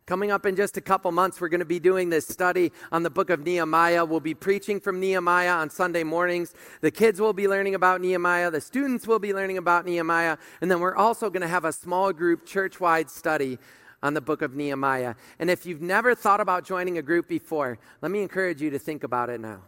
Coming 0.05 0.31
up 0.31 0.45
in 0.45 0.55
just 0.55 0.77
a 0.77 0.81
couple 0.81 1.11
months, 1.11 1.41
we're 1.41 1.49
going 1.49 1.59
to 1.59 1.65
be 1.65 1.79
doing 1.79 2.09
this 2.09 2.25
study 2.25 2.71
on 2.91 3.03
the 3.03 3.09
book 3.09 3.29
of 3.31 3.43
Nehemiah. 3.43 4.05
We'll 4.05 4.21
be 4.21 4.35
preaching 4.35 4.79
from 4.79 4.99
Nehemiah 4.99 5.53
on 5.53 5.69
Sunday 5.69 6.03
mornings. 6.03 6.53
The 6.79 6.91
kids 6.91 7.19
will 7.19 7.33
be 7.33 7.49
learning 7.49 7.75
about 7.75 7.99
Nehemiah. 7.99 8.49
The 8.49 8.61
students 8.61 9.07
will 9.07 9.19
be 9.19 9.33
learning 9.33 9.57
about 9.57 9.83
Nehemiah. 9.85 10.37
And 10.61 10.71
then 10.71 10.79
we're 10.79 10.95
also 10.95 11.29
going 11.29 11.41
to 11.41 11.49
have 11.49 11.65
a 11.65 11.73
small 11.73 12.13
group 12.13 12.45
church 12.45 12.79
wide 12.79 13.09
study 13.09 13.57
on 14.01 14.13
the 14.13 14.21
book 14.21 14.41
of 14.41 14.55
Nehemiah. 14.55 15.15
And 15.39 15.49
if 15.49 15.65
you've 15.65 15.81
never 15.81 16.15
thought 16.15 16.39
about 16.39 16.63
joining 16.63 16.97
a 16.97 17.01
group 17.01 17.27
before, 17.27 17.77
let 18.01 18.11
me 18.11 18.21
encourage 18.21 18.61
you 18.61 18.69
to 18.69 18.79
think 18.79 19.03
about 19.03 19.29
it 19.29 19.41
now 19.41 19.59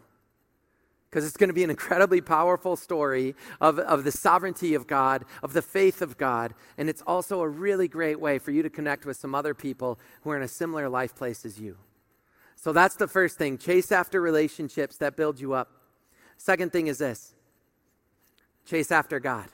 because 1.09 1.25
it's 1.25 1.37
going 1.37 1.49
to 1.49 1.53
be 1.53 1.63
an 1.63 1.69
incredibly 1.69 2.21
powerful 2.21 2.75
story 2.75 3.35
of, 3.61 3.79
of 3.79 4.03
the 4.03 4.11
sovereignty 4.11 4.73
of 4.73 4.87
God, 4.87 5.23
of 5.41 5.53
the 5.53 5.61
faith 5.61 6.01
of 6.01 6.17
God, 6.17 6.53
and 6.77 6.89
it's 6.89 7.01
also 7.03 7.41
a 7.41 7.47
really 7.47 7.87
great 7.87 8.19
way 8.19 8.39
for 8.39 8.51
you 8.51 8.61
to 8.61 8.69
connect 8.69 9.05
with 9.05 9.17
some 9.17 9.33
other 9.33 9.53
people 9.53 9.99
who 10.21 10.31
are 10.31 10.37
in 10.37 10.43
a 10.43 10.47
similar 10.47 10.89
life 10.89 11.15
place 11.15 11.45
as 11.45 11.59
you. 11.59 11.77
So 12.55 12.73
that's 12.73 12.95
the 12.95 13.07
first 13.07 13.37
thing 13.37 13.57
chase 13.57 13.91
after 13.91 14.19
relationships 14.19 14.97
that 14.97 15.15
build 15.15 15.39
you 15.39 15.53
up. 15.53 15.69
Second 16.37 16.71
thing 16.71 16.87
is 16.87 16.97
this 16.97 17.33
chase 18.65 18.91
after 18.91 19.19
God. 19.19 19.47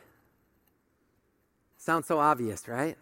Sounds 1.78 2.08
so 2.08 2.18
obvious, 2.18 2.68
right? 2.68 2.98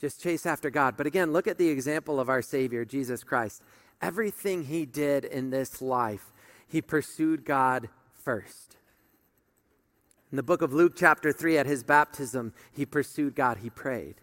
Just 0.00 0.22
chase 0.22 0.46
after 0.46 0.70
God. 0.70 0.96
But 0.96 1.06
again, 1.06 1.32
look 1.32 1.46
at 1.46 1.58
the 1.58 1.68
example 1.68 2.18
of 2.18 2.28
our 2.28 2.40
Savior, 2.40 2.84
Jesus 2.84 3.22
Christ. 3.22 3.62
Everything 4.00 4.64
he 4.64 4.86
did 4.86 5.26
in 5.26 5.50
this 5.50 5.82
life 5.82 6.32
he 6.70 6.80
pursued 6.80 7.44
God 7.44 7.88
first. 8.14 8.76
In 10.30 10.36
the 10.36 10.42
book 10.42 10.62
of 10.62 10.72
Luke, 10.72 10.92
chapter 10.96 11.32
3, 11.32 11.58
at 11.58 11.66
his 11.66 11.82
baptism, 11.82 12.52
he 12.72 12.86
pursued 12.86 13.34
God. 13.34 13.58
He 13.58 13.70
prayed. 13.70 14.14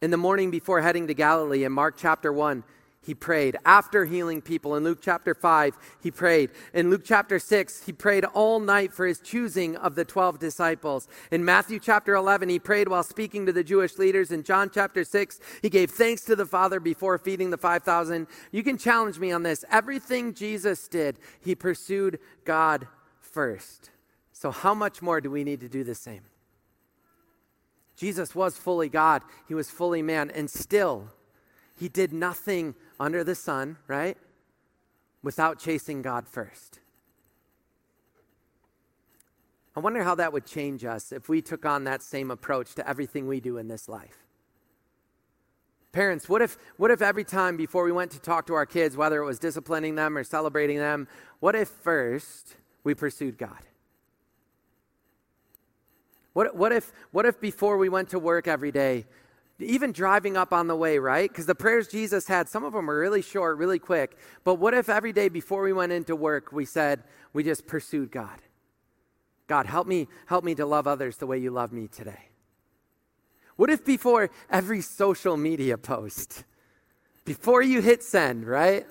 In 0.00 0.12
the 0.12 0.16
morning 0.16 0.52
before 0.52 0.80
heading 0.80 1.08
to 1.08 1.14
Galilee, 1.14 1.64
in 1.64 1.72
Mark 1.72 1.96
chapter 1.98 2.32
1, 2.32 2.62
he 3.00 3.14
prayed. 3.14 3.56
After 3.64 4.04
healing 4.04 4.42
people 4.42 4.74
in 4.76 4.84
Luke 4.84 4.98
chapter 5.00 5.34
5, 5.34 5.78
he 6.02 6.10
prayed. 6.10 6.50
In 6.74 6.90
Luke 6.90 7.02
chapter 7.04 7.38
6, 7.38 7.84
he 7.84 7.92
prayed 7.92 8.24
all 8.24 8.60
night 8.60 8.92
for 8.92 9.06
his 9.06 9.20
choosing 9.20 9.76
of 9.76 9.94
the 9.94 10.04
12 10.04 10.38
disciples. 10.38 11.08
In 11.30 11.44
Matthew 11.44 11.78
chapter 11.78 12.14
11, 12.14 12.48
he 12.48 12.58
prayed 12.58 12.88
while 12.88 13.02
speaking 13.02 13.46
to 13.46 13.52
the 13.52 13.64
Jewish 13.64 13.98
leaders. 13.98 14.30
In 14.30 14.42
John 14.42 14.70
chapter 14.72 15.04
6, 15.04 15.40
he 15.62 15.70
gave 15.70 15.90
thanks 15.90 16.22
to 16.24 16.36
the 16.36 16.46
Father 16.46 16.80
before 16.80 17.16
feeding 17.18 17.50
the 17.50 17.56
5,000. 17.56 18.26
You 18.52 18.62
can 18.62 18.76
challenge 18.76 19.18
me 19.18 19.32
on 19.32 19.42
this. 19.42 19.64
Everything 19.70 20.34
Jesus 20.34 20.88
did, 20.88 21.18
he 21.40 21.54
pursued 21.54 22.18
God 22.44 22.88
first. 23.20 23.90
So, 24.32 24.50
how 24.50 24.74
much 24.74 25.02
more 25.02 25.20
do 25.20 25.30
we 25.30 25.44
need 25.44 25.60
to 25.60 25.68
do 25.68 25.82
the 25.82 25.94
same? 25.94 26.22
Jesus 27.96 28.34
was 28.34 28.56
fully 28.56 28.88
God, 28.88 29.22
he 29.48 29.54
was 29.54 29.70
fully 29.70 30.02
man, 30.02 30.30
and 30.30 30.48
still, 30.48 31.08
he 31.76 31.88
did 31.88 32.12
nothing 32.12 32.74
under 33.00 33.24
the 33.24 33.34
sun, 33.34 33.76
right? 33.86 34.16
Without 35.22 35.58
chasing 35.58 36.02
God 36.02 36.28
first. 36.28 36.80
I 39.76 39.80
wonder 39.80 40.02
how 40.02 40.16
that 40.16 40.32
would 40.32 40.44
change 40.44 40.84
us 40.84 41.12
if 41.12 41.28
we 41.28 41.40
took 41.40 41.64
on 41.64 41.84
that 41.84 42.02
same 42.02 42.30
approach 42.30 42.74
to 42.74 42.88
everything 42.88 43.28
we 43.28 43.38
do 43.38 43.58
in 43.58 43.68
this 43.68 43.88
life. 43.88 44.24
Parents, 45.92 46.28
what 46.28 46.42
if, 46.42 46.58
what 46.76 46.90
if 46.90 47.00
every 47.00 47.24
time 47.24 47.56
before 47.56 47.84
we 47.84 47.92
went 47.92 48.10
to 48.10 48.20
talk 48.20 48.46
to 48.48 48.54
our 48.54 48.66
kids, 48.66 48.96
whether 48.96 49.22
it 49.22 49.24
was 49.24 49.38
disciplining 49.38 49.94
them 49.94 50.18
or 50.18 50.24
celebrating 50.24 50.78
them, 50.78 51.08
what 51.40 51.54
if 51.54 51.68
first 51.68 52.56
we 52.84 52.94
pursued 52.94 53.38
God? 53.38 53.62
What, 56.32 56.54
what, 56.54 56.72
if, 56.72 56.92
what 57.10 57.24
if 57.24 57.40
before 57.40 57.78
we 57.78 57.88
went 57.88 58.10
to 58.10 58.18
work 58.18 58.46
every 58.46 58.70
day, 58.70 59.06
even 59.60 59.92
driving 59.92 60.36
up 60.36 60.52
on 60.52 60.68
the 60.68 60.76
way, 60.76 60.98
right? 60.98 61.28
Because 61.28 61.46
the 61.46 61.54
prayers 61.54 61.88
Jesus 61.88 62.28
had, 62.28 62.48
some 62.48 62.64
of 62.64 62.72
them 62.72 62.86
were 62.86 62.98
really 62.98 63.22
short, 63.22 63.58
really 63.58 63.78
quick. 63.78 64.16
But 64.44 64.54
what 64.56 64.74
if 64.74 64.88
every 64.88 65.12
day 65.12 65.28
before 65.28 65.62
we 65.62 65.72
went 65.72 65.92
into 65.92 66.14
work, 66.14 66.52
we 66.52 66.64
said, 66.64 67.02
we 67.32 67.42
just 67.42 67.66
pursued 67.66 68.10
God? 68.12 68.40
God, 69.48 69.66
help 69.66 69.86
me, 69.86 70.06
help 70.26 70.44
me 70.44 70.54
to 70.54 70.66
love 70.66 70.86
others 70.86 71.16
the 71.16 71.26
way 71.26 71.38
you 71.38 71.50
love 71.50 71.72
me 71.72 71.88
today. 71.88 72.28
What 73.56 73.70
if 73.70 73.84
before 73.84 74.30
every 74.48 74.80
social 74.80 75.36
media 75.36 75.76
post, 75.76 76.44
before 77.24 77.62
you 77.62 77.80
hit 77.80 78.04
send, 78.04 78.46
right? 78.46 78.86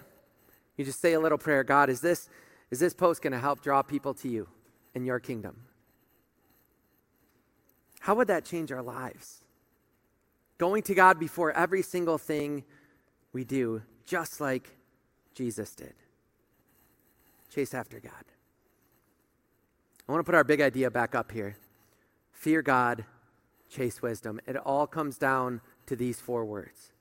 You 0.75 0.83
just 0.83 0.99
say 0.99 1.13
a 1.13 1.19
little 1.19 1.37
prayer, 1.37 1.63
God, 1.63 1.89
is 1.89 2.01
this 2.01 2.29
is 2.69 2.79
this 2.79 2.93
post 2.93 3.21
going 3.21 3.31
to 3.31 3.39
help 3.39 3.61
draw 3.61 3.81
people 3.81 4.13
to 4.15 4.27
you 4.27 4.49
in 4.93 5.05
your 5.05 5.21
kingdom? 5.21 5.55
How 8.01 8.15
would 8.15 8.27
that 8.27 8.43
change 8.43 8.73
our 8.73 8.81
lives? 8.81 9.41
Going 10.57 10.83
to 10.83 10.95
God 10.95 11.19
before 11.19 11.51
every 11.51 11.81
single 11.81 12.17
thing 12.17 12.63
we 13.33 13.43
do, 13.43 13.81
just 14.05 14.41
like 14.41 14.77
Jesus 15.33 15.73
did. 15.75 15.93
Chase 17.53 17.73
after 17.73 17.99
God. 17.99 18.11
I 20.07 20.11
want 20.11 20.19
to 20.21 20.23
put 20.23 20.35
our 20.35 20.43
big 20.43 20.61
idea 20.61 20.89
back 20.89 21.15
up 21.15 21.31
here 21.31 21.57
fear 22.31 22.61
God, 22.61 23.03
chase 23.67 24.01
wisdom. 24.01 24.39
It 24.45 24.55
all 24.55 24.85
comes 24.85 25.17
down 25.17 25.59
to 25.87 25.95
these 25.95 26.21
four 26.21 26.45
words 26.45 26.91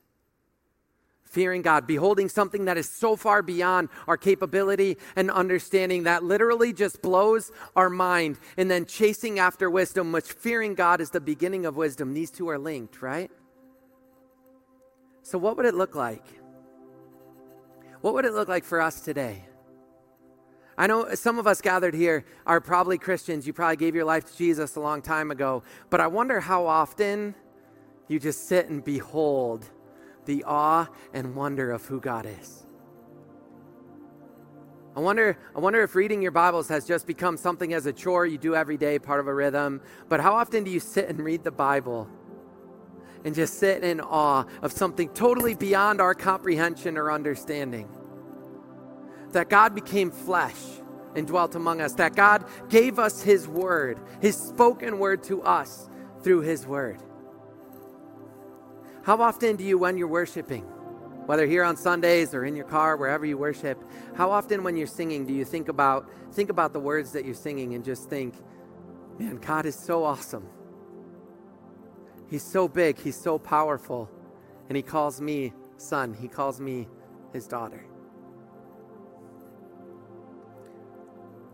fearing 1.37 1.61
God, 1.61 1.87
beholding 1.87 2.31
something 2.31 2.65
that 2.65 2.79
is 2.79 2.89
so 2.89 3.15
far 3.15 3.43
beyond 3.43 3.91
our 4.09 4.17
capability 4.17 4.97
and 5.17 5.31
understanding 5.31 6.05
that 6.05 6.25
literally 6.25 6.73
just 6.73 7.03
blows 7.03 7.53
our 7.75 7.91
mind, 7.91 8.39
and 8.57 8.71
then 8.71 8.87
chasing 8.87 9.39
after 9.39 9.69
wisdom, 9.69 10.13
which 10.13 10.25
fearing 10.25 10.75
God 10.75 10.99
is 11.03 11.11
the 11.11 11.21
beginning 11.21 11.67
of 11.67 11.77
wisdom. 11.77 12.15
These 12.15 12.31
two 12.31 12.49
are 12.49 12.59
linked, 12.59 13.03
right? 13.03 13.31
So, 15.27 15.39
what 15.39 15.57
would 15.57 15.67
it 15.67 15.75
look 15.75 15.97
like? 15.97 16.25
What 18.01 18.15
would 18.15 18.25
it 18.25 18.33
look 18.33 18.47
like 18.47 18.63
for 18.63 18.81
us 18.81 19.01
today? 19.01 19.45
I 20.79 20.87
know 20.87 21.17
some 21.17 21.41
of 21.41 21.49
us 21.49 21.61
gathered 21.61 21.95
here 21.95 22.25
are 22.47 22.61
probably 22.61 22.97
Christians. 22.97 23.45
You 23.45 23.53
probably 23.53 23.75
gave 23.75 23.97
your 23.97 24.05
life 24.05 24.25
to 24.27 24.37
Jesus 24.37 24.77
a 24.77 24.81
long 24.81 25.03
time 25.03 25.33
ago. 25.33 25.65
But 25.91 26.01
I 26.01 26.07
wonder 26.07 26.39
how 26.39 26.65
often 26.65 27.35
you 28.07 28.21
just 28.21 28.47
sit 28.47 28.69
and 28.69 28.85
behold 28.85 29.69
the 30.27 30.45
awe 30.47 30.87
and 31.13 31.35
wonder 31.35 31.73
of 31.73 31.85
who 31.87 31.99
God 32.01 32.25
is. 32.41 32.65
I 34.95 35.01
wonder, 35.01 35.37
I 35.57 35.59
wonder 35.59 35.83
if 35.83 35.97
reading 35.97 36.23
your 36.23 36.31
Bibles 36.31 36.69
has 36.69 36.87
just 36.87 37.05
become 37.05 37.37
something 37.37 37.75
as 37.75 37.87
a 37.87 37.93
chore 37.93 38.27
you 38.27 38.39
do 38.39 38.55
every 38.55 38.77
day, 38.77 39.01
part 39.01 39.19
of 39.19 39.27
a 39.27 39.35
rhythm. 39.35 39.81
But 40.09 40.21
how 40.21 40.37
often 40.37 40.63
do 40.63 40.71
you 40.71 40.79
sit 40.79 41.09
and 41.09 41.19
read 41.19 41.43
the 41.43 41.51
Bible 41.51 42.09
and 43.27 43.35
just 43.35 43.59
sit 43.59 43.83
in 43.83 44.01
awe 44.01 44.45
of 44.63 44.71
something 44.71 45.09
totally 45.09 45.57
beyond 45.57 46.01
our 46.01 46.15
comprehension 46.15 46.97
or 46.97 47.11
understanding. 47.11 47.89
That 49.33 49.51
God 49.51 49.75
became 49.75 50.13
flesh 50.13 50.55
and 51.17 51.27
dwelt 51.27 51.57
among 51.57 51.81
us, 51.81 51.95
that 51.95 52.15
God 52.15 52.45
gave 52.69 53.01
us 53.01 53.23
His 53.23 53.49
word, 53.49 53.99
His 54.21 54.37
spoken 54.37 55.01
word 55.01 55.25
to 55.25 55.43
us 55.43 55.89
through 56.23 56.43
His 56.43 56.69
word. 56.69 57.03
How 59.03 59.21
often 59.21 59.57
do 59.57 59.65
you, 59.65 59.77
when 59.77 59.99
you're 59.99 60.07
worshiping, 60.07 60.63
whether 61.27 61.49
here 61.49 61.65
on 61.65 61.77
Sundays 61.77 62.33
or 62.33 62.45
in 62.45 62.55
your 62.55 62.67
car, 62.67 62.97
wherever 62.97 63.27
you 63.27 63.37
worship, 63.37 63.83
how 64.15 64.31
often 64.31 64.63
when 64.63 64.77
you're 64.77 64.87
singing 64.87 65.27
do 65.27 65.35
you 65.35 65.45
think 65.45 65.69
about 65.69 66.09
think 66.31 66.49
about 66.49 66.73
the 66.73 66.81
words 66.81 67.11
that 67.11 67.25
you're 67.25 67.35
singing 67.35 67.75
and 67.75 67.85
just 67.85 68.09
think, 68.09 68.35
man, 69.19 69.39
God 69.39 69.67
is 69.67 69.75
so 69.75 70.05
awesome. 70.05 70.49
He's 72.29 72.43
so 72.43 72.67
big, 72.69 72.99
he's 72.99 73.17
so 73.17 73.39
powerful, 73.39 74.11
and 74.69 74.77
he 74.77 74.83
calls 74.83 75.21
me 75.21 75.53
son, 75.77 76.15
he 76.15 76.29
calls 76.29 76.61
me 76.61 76.89
his 77.33 77.47
daughter. 77.47 77.85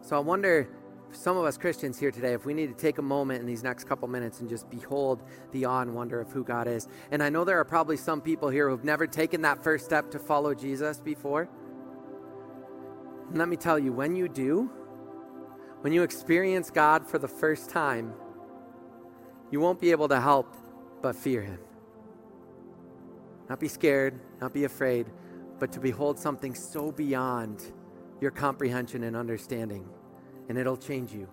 So 0.01 0.17
I 0.17 0.21
wonder, 0.21 0.69
some 1.13 1.37
of 1.37 1.45
us 1.45 1.59
Christians 1.59 1.99
here 1.99 2.11
today, 2.11 2.33
if 2.33 2.47
we 2.47 2.55
need 2.55 2.69
to 2.69 2.75
take 2.75 2.99
a 2.99 3.03
moment 3.03 3.41
in 3.41 3.47
these 3.47 3.63
next 3.63 3.85
couple 3.85 4.09
minutes 4.09 4.41
and 4.41 4.49
just 4.49 4.69
behold 4.71 5.23
the 5.53 5.65
awe 5.65 5.83
and 5.83 5.95
wonder 5.95 6.21
of 6.21 6.33
who 6.33 6.43
God 6.43 6.67
is. 6.67 6.89
And 7.11 7.23
I 7.23 7.29
know 7.29 7.45
there 7.45 7.59
are 7.59 7.65
probably 7.65 7.97
some 7.97 8.21
people 8.21 8.49
here 8.49 8.69
who've 8.71 8.85
never 8.85 9.07
taken 9.07 9.43
that 9.43 9.63
first 9.63 9.85
step 9.85 10.11
to 10.13 10.19
follow 10.19 10.55
Jesus 10.55 11.01
before. 11.01 11.49
And 13.29 13.39
let 13.39 13.49
me 13.49 13.57
tell 13.57 13.79
you, 13.79 13.93
when 13.93 14.17
you 14.17 14.29
do, 14.29 14.71
when 15.83 15.93
you 15.93 16.03
experience 16.03 16.71
God 16.71 17.07
for 17.07 17.19
the 17.19 17.29
first 17.29 17.71
time, 17.71 18.15
you 19.51 19.61
won't 19.61 19.81
be 19.81 19.91
able 19.91 20.09
to 20.09 20.21
help 20.21 20.57
but 21.03 21.17
fear 21.17 21.43
him. 21.43 21.59
Not 23.49 23.61
be 23.61 23.69
scared, 23.69 24.19
not 24.41 24.55
be 24.55 24.65
afraid, 24.65 25.07
but 25.59 25.73
to 25.73 25.81
behold 25.81 26.19
something 26.19 26.55
so 26.55 26.93
beyond 26.93 27.73
your 28.21 28.31
comprehension 28.31 29.03
and 29.03 29.17
understanding, 29.17 29.87
and 30.49 30.57
it'll 30.57 30.77
change 30.77 31.13
you. 31.13 31.29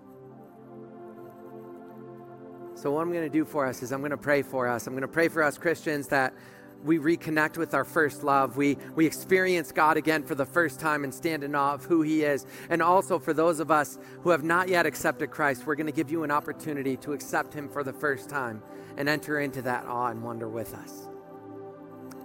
So, 2.74 2.92
what 2.92 3.02
I'm 3.02 3.12
going 3.12 3.24
to 3.26 3.30
do 3.30 3.46
for 3.46 3.66
us 3.66 3.84
is 3.84 3.92
I'm 3.92 4.00
going 4.00 4.12
to 4.12 4.18
pray 4.18 4.42
for 4.42 4.68
us. 4.68 4.88
I'm 4.88 4.94
going 4.94 5.02
to 5.02 5.08
pray 5.08 5.28
for 5.28 5.44
us 5.44 5.58
Christians 5.58 6.08
that 6.08 6.34
we 6.84 6.98
reconnect 6.98 7.58
with 7.58 7.74
our 7.74 7.84
first 7.84 8.24
love. 8.24 8.56
We, 8.56 8.78
we 8.96 9.06
experience 9.06 9.72
God 9.72 9.98
again 9.98 10.24
for 10.24 10.36
the 10.36 10.46
first 10.46 10.80
time 10.80 11.04
and 11.04 11.14
stand 11.14 11.44
in 11.44 11.56
awe 11.56 11.74
of 11.74 11.86
who 11.86 12.02
He 12.02 12.24
is. 12.24 12.46
And 12.70 12.82
also 12.82 13.20
for 13.20 13.34
those 13.34 13.60
of 13.60 13.70
us 13.70 13.98
who 14.22 14.30
have 14.30 14.44
not 14.44 14.70
yet 14.70 14.86
accepted 14.86 15.30
Christ, 15.32 15.66
we're 15.66 15.76
going 15.76 15.88
to 15.88 15.94
give 15.94 16.10
you 16.10 16.24
an 16.24 16.32
opportunity 16.32 16.96
to 16.98 17.14
accept 17.14 17.54
Him 17.54 17.68
for 17.68 17.84
the 17.84 17.94
first 17.94 18.30
time 18.30 18.62
and 18.98 19.10
enter 19.10 19.40
into 19.40 19.62
that 19.64 19.86
awe 19.86 20.08
and 20.08 20.24
wonder 20.24 20.48
with 20.48 20.74
us. 20.74 21.08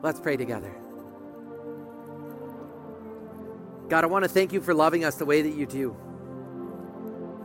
Let's 0.03 0.21
pray 0.21 0.37
together. 0.37 0.75
God, 3.88 4.05
I 4.05 4.07
want 4.07 4.25
to 4.25 4.29
thank 4.29 4.53
you 4.53 4.61
for 4.61 4.73
loving 4.73 5.05
us 5.05 5.17
the 5.17 5.27
way 5.27 5.43
that 5.43 5.55
you 5.55 5.67
do. 5.67 5.97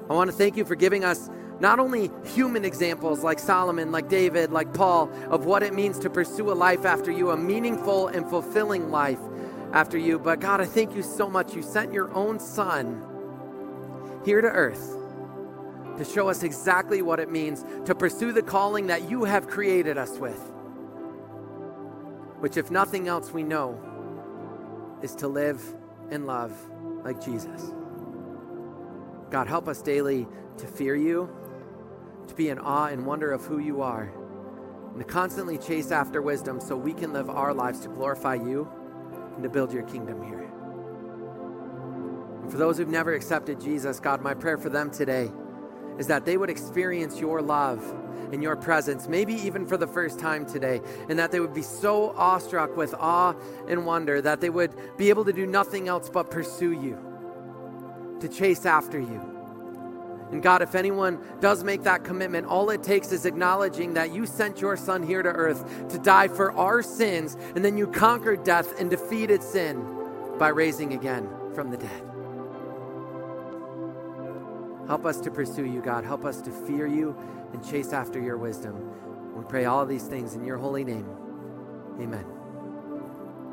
I 0.10 0.13
want 0.13 0.30
to 0.30 0.36
thank 0.36 0.58
you 0.58 0.65
for 0.65 0.76
giving 0.76 1.04
us 1.04 1.30
not 1.60 1.80
only 1.80 2.10
human 2.24 2.63
examples 2.63 3.24
like 3.24 3.39
Solomon, 3.39 3.91
like 3.91 4.08
David, 4.08 4.52
like 4.52 4.74
Paul, 4.74 5.12
of 5.30 5.45
what 5.45 5.62
it 5.63 5.74
means 5.74 6.00
to 6.00 6.10
pursue 6.10 6.52
a 6.52 6.54
life 6.54 6.86
after 6.86 7.12
you, 7.12 7.32
a 7.32 7.38
meaningful 7.38 8.08
and 8.08 8.28
fulfilling 8.30 8.91
life 8.91 9.19
after 9.74 9.98
you, 9.98 10.19
but 10.19 10.39
God, 10.39 10.62
I 10.62 10.65
thank 10.65 10.95
you 10.95 11.04
so 11.04 11.30
much. 11.30 11.54
You 11.56 11.62
sent 11.62 11.93
your 11.93 12.13
own 12.13 12.39
son 12.39 13.04
here 14.26 14.41
to 14.41 14.48
earth 14.48 14.95
to 15.98 16.06
show 16.06 16.30
us 16.30 16.43
exactly 16.43 17.02
what 17.02 17.19
it 17.19 17.30
means 17.30 17.65
to 17.86 17.93
pursue 17.93 18.32
the 18.32 18.41
calling 18.41 18.88
that 18.88 19.10
you 19.10 19.26
have 19.26 19.48
created 19.48 19.98
us 19.98 20.17
with, 20.17 20.39
which, 22.39 22.56
if 22.56 22.72
nothing 22.72 23.10
else, 23.10 23.32
we 23.32 23.43
know 23.43 23.78
is 25.02 25.13
to 25.15 25.28
live 25.28 25.62
and 26.10 26.26
love 26.26 26.54
like 27.04 27.24
Jesus. 27.24 27.74
God, 29.30 29.48
help 29.48 29.67
us 29.67 29.82
daily 29.82 30.26
to 30.58 30.67
fear 30.67 30.95
you 30.95 31.30
to 32.30 32.36
be 32.36 32.50
in 32.50 32.60
awe 32.60 32.88
and 32.88 33.06
wonder 33.06 33.32
of 33.32 33.46
who 33.46 33.60
you 33.60 33.82
are, 33.82 34.12
and 34.92 35.00
to 35.00 35.06
constantly 35.06 35.58
chase 35.58 35.92
after 35.92 36.22
wisdom 36.22 36.60
so 36.60 36.76
we 36.76 36.94
can 36.94 37.13
live 37.13 37.30
our 37.30 37.54
lives 37.54 37.80
to 37.82 37.89
glorify 37.89 38.36
you 38.36 38.68
and 39.36 39.44
to 39.44 39.50
build 39.50 39.74
your 39.74 39.84
kingdom 39.84 40.24
here. 40.24 40.50
And 42.42 42.52
for 42.52 42.58
those 42.58 42.78
who've 42.78 42.88
never 42.88 43.13
accepted 43.13 43.60
Jesus, 43.60 44.00
God, 44.00 44.22
my 44.22 44.34
prayer 44.34 44.58
for 44.58 44.70
them 44.70 44.89
today 44.89 45.32
is 45.98 46.08
that 46.08 46.26
they 46.26 46.38
would 46.38 46.50
experience 46.50 47.20
your 47.20 47.42
love 47.42 47.84
and 48.32 48.44
your 48.44 48.56
presence, 48.56 49.08
maybe 49.08 49.34
even 49.34 49.65
for 49.65 49.76
the 49.76 49.88
first 49.88 50.20
time 50.20 50.46
today, 50.46 50.82
and 51.10 51.18
that 51.20 51.32
they 51.32 51.39
would 51.39 51.54
be 51.54 51.62
so 51.62 52.12
awestruck 52.12 52.78
with 52.78 52.94
awe 52.94 53.34
and 53.68 53.86
wonder 53.86 54.22
that 54.22 54.39
they 54.39 54.50
would 54.50 54.74
be 54.98 55.10
able 55.10 55.26
to 55.26 55.34
do 55.34 55.46
nothing 55.46 55.88
else 55.88 56.10
but 56.10 56.30
pursue 56.30 56.72
you, 56.72 56.98
to 58.20 58.30
chase 58.30 58.65
after 58.65 59.00
you 59.00 59.38
and 60.32 60.44
God, 60.44 60.62
if 60.62 60.76
anyone 60.76 61.20
does 61.39 61.63
make 61.63 61.84
that 61.84 62.04
commitment, 62.04 62.46
all 62.46 62.70
it 62.70 62.84
takes 62.84 63.12
is 63.12 63.26
acknowledging 63.26 63.96
that 63.96 64.13
you 64.13 64.26
sent 64.26 64.62
your 64.62 64.78
son 64.78 65.02
here 65.02 65.24
to 65.24 65.30
earth 65.30 65.89
to 65.89 65.98
die 65.98 66.28
for 66.28 66.52
our 66.52 66.84
sins, 66.84 67.36
and 67.56 67.65
then 67.65 67.78
you 67.78 67.88
conquered 67.88 68.44
death 68.44 68.80
and 68.80 68.89
defeated 68.89 69.42
sin 69.42 69.84
by 70.38 70.50
raising 70.50 70.94
again 70.94 71.28
from 71.54 71.72
the 71.72 71.78
dead. 71.78 72.04
Help 74.88 75.06
us 75.06 75.20
to 75.22 75.32
pursue 75.32 75.65
you, 75.65 75.82
God. 75.82 76.04
Help 76.04 76.26
us 76.26 76.42
to 76.42 76.52
fear 76.52 76.88
you 76.88 77.15
and 77.54 77.68
chase 77.68 77.94
after 77.94 78.20
your 78.20 78.38
wisdom. 78.38 79.36
We 79.36 79.44
pray 79.46 79.65
all 79.65 79.86
these 79.86 80.08
things 80.08 80.34
in 80.36 80.44
your 80.44 80.58
holy 80.58 80.84
name. 80.84 81.08
Amen. 82.00 82.38